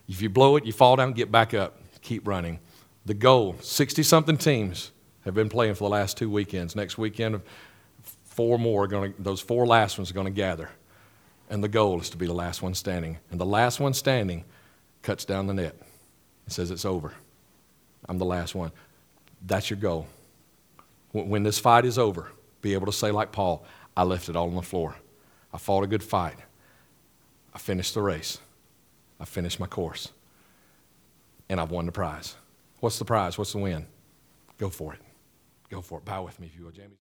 If 0.07 0.21
you 0.21 0.29
blow 0.29 0.57
it, 0.57 0.67
you 0.67 0.73
fall 0.73 0.97
down, 0.97 1.13
get 1.13 1.33
back 1.33 1.55
up, 1.55 1.81
keep 2.03 2.29
running. 2.29 2.61
The 3.07 3.15
goal 3.15 3.57
60 3.63 4.03
something 4.03 4.37
teams 4.37 4.93
have 5.25 5.33
been 5.33 5.49
playing 5.49 5.75
for 5.75 5.85
the 5.85 5.91
last 5.91 6.19
two 6.19 6.29
weekends. 6.29 6.77
Next 6.77 6.99
weekend, 6.99 7.41
four 8.03 8.59
more 8.59 8.85
are 8.85 8.89
going 8.89 9.15
to, 9.15 9.23
those 9.23 9.41
four 9.41 9.67
last 9.67 9.97
ones 9.97 10.11
are 10.11 10.15
going 10.15 10.27
to 10.27 10.31
gather. 10.31 10.69
And 11.49 11.65
the 11.65 11.69
goal 11.69 11.99
is 11.99 12.11
to 12.11 12.19
be 12.19 12.27
the 12.27 12.35
last 12.35 12.61
one 12.61 12.75
standing. 12.75 13.19
And 13.31 13.41
the 13.41 13.47
last 13.47 13.81
one 13.81 13.95
standing 13.95 14.45
cuts 15.01 15.25
down 15.25 15.47
the 15.47 15.55
net 15.55 15.77
and 16.45 16.53
says, 16.53 16.71
It's 16.71 16.85
over. 16.85 17.15
I'm 18.07 18.19
the 18.19 18.27
last 18.27 18.55
one. 18.55 18.71
That's 19.47 19.71
your 19.71 19.79
goal 19.79 20.09
when 21.13 21.43
this 21.43 21.59
fight 21.59 21.85
is 21.85 21.99
over, 21.99 22.31
be 22.61 22.75
able 22.75 22.87
to 22.87 22.93
say, 22.93 23.11
like 23.11 23.33
Paul, 23.33 23.65
I 23.97 24.03
left 24.03 24.29
it 24.29 24.37
all 24.37 24.49
on 24.49 24.55
the 24.55 24.63
floor. 24.63 24.97
I 25.53 25.59
fought 25.59 25.85
a 25.85 25.87
good 25.87 26.03
fight. 26.03 26.37
I 27.55 27.59
finished 27.59 27.95
the 27.95 28.03
race. 28.03 28.39
I 29.19 29.25
finished 29.25 29.59
my 29.59 29.67
course. 29.67 30.11
And 31.49 31.61
I've 31.61 31.71
won 31.71 31.87
the 31.87 31.93
prize. 31.93 32.37
What's 32.81 32.99
the 32.99 33.05
prize? 33.05 33.39
What's 33.39 33.53
the 33.53 33.59
win? 33.59 33.87
Go 34.59 34.69
for 34.69 34.93
it. 34.93 35.01
Go 35.71 35.81
for 35.81 35.99
it. 35.99 36.05
Bow 36.05 36.25
with 36.25 36.39
me 36.39 36.49
if 36.49 36.59
you 36.59 36.65
will, 36.65 36.73
Jamie. 36.73 36.97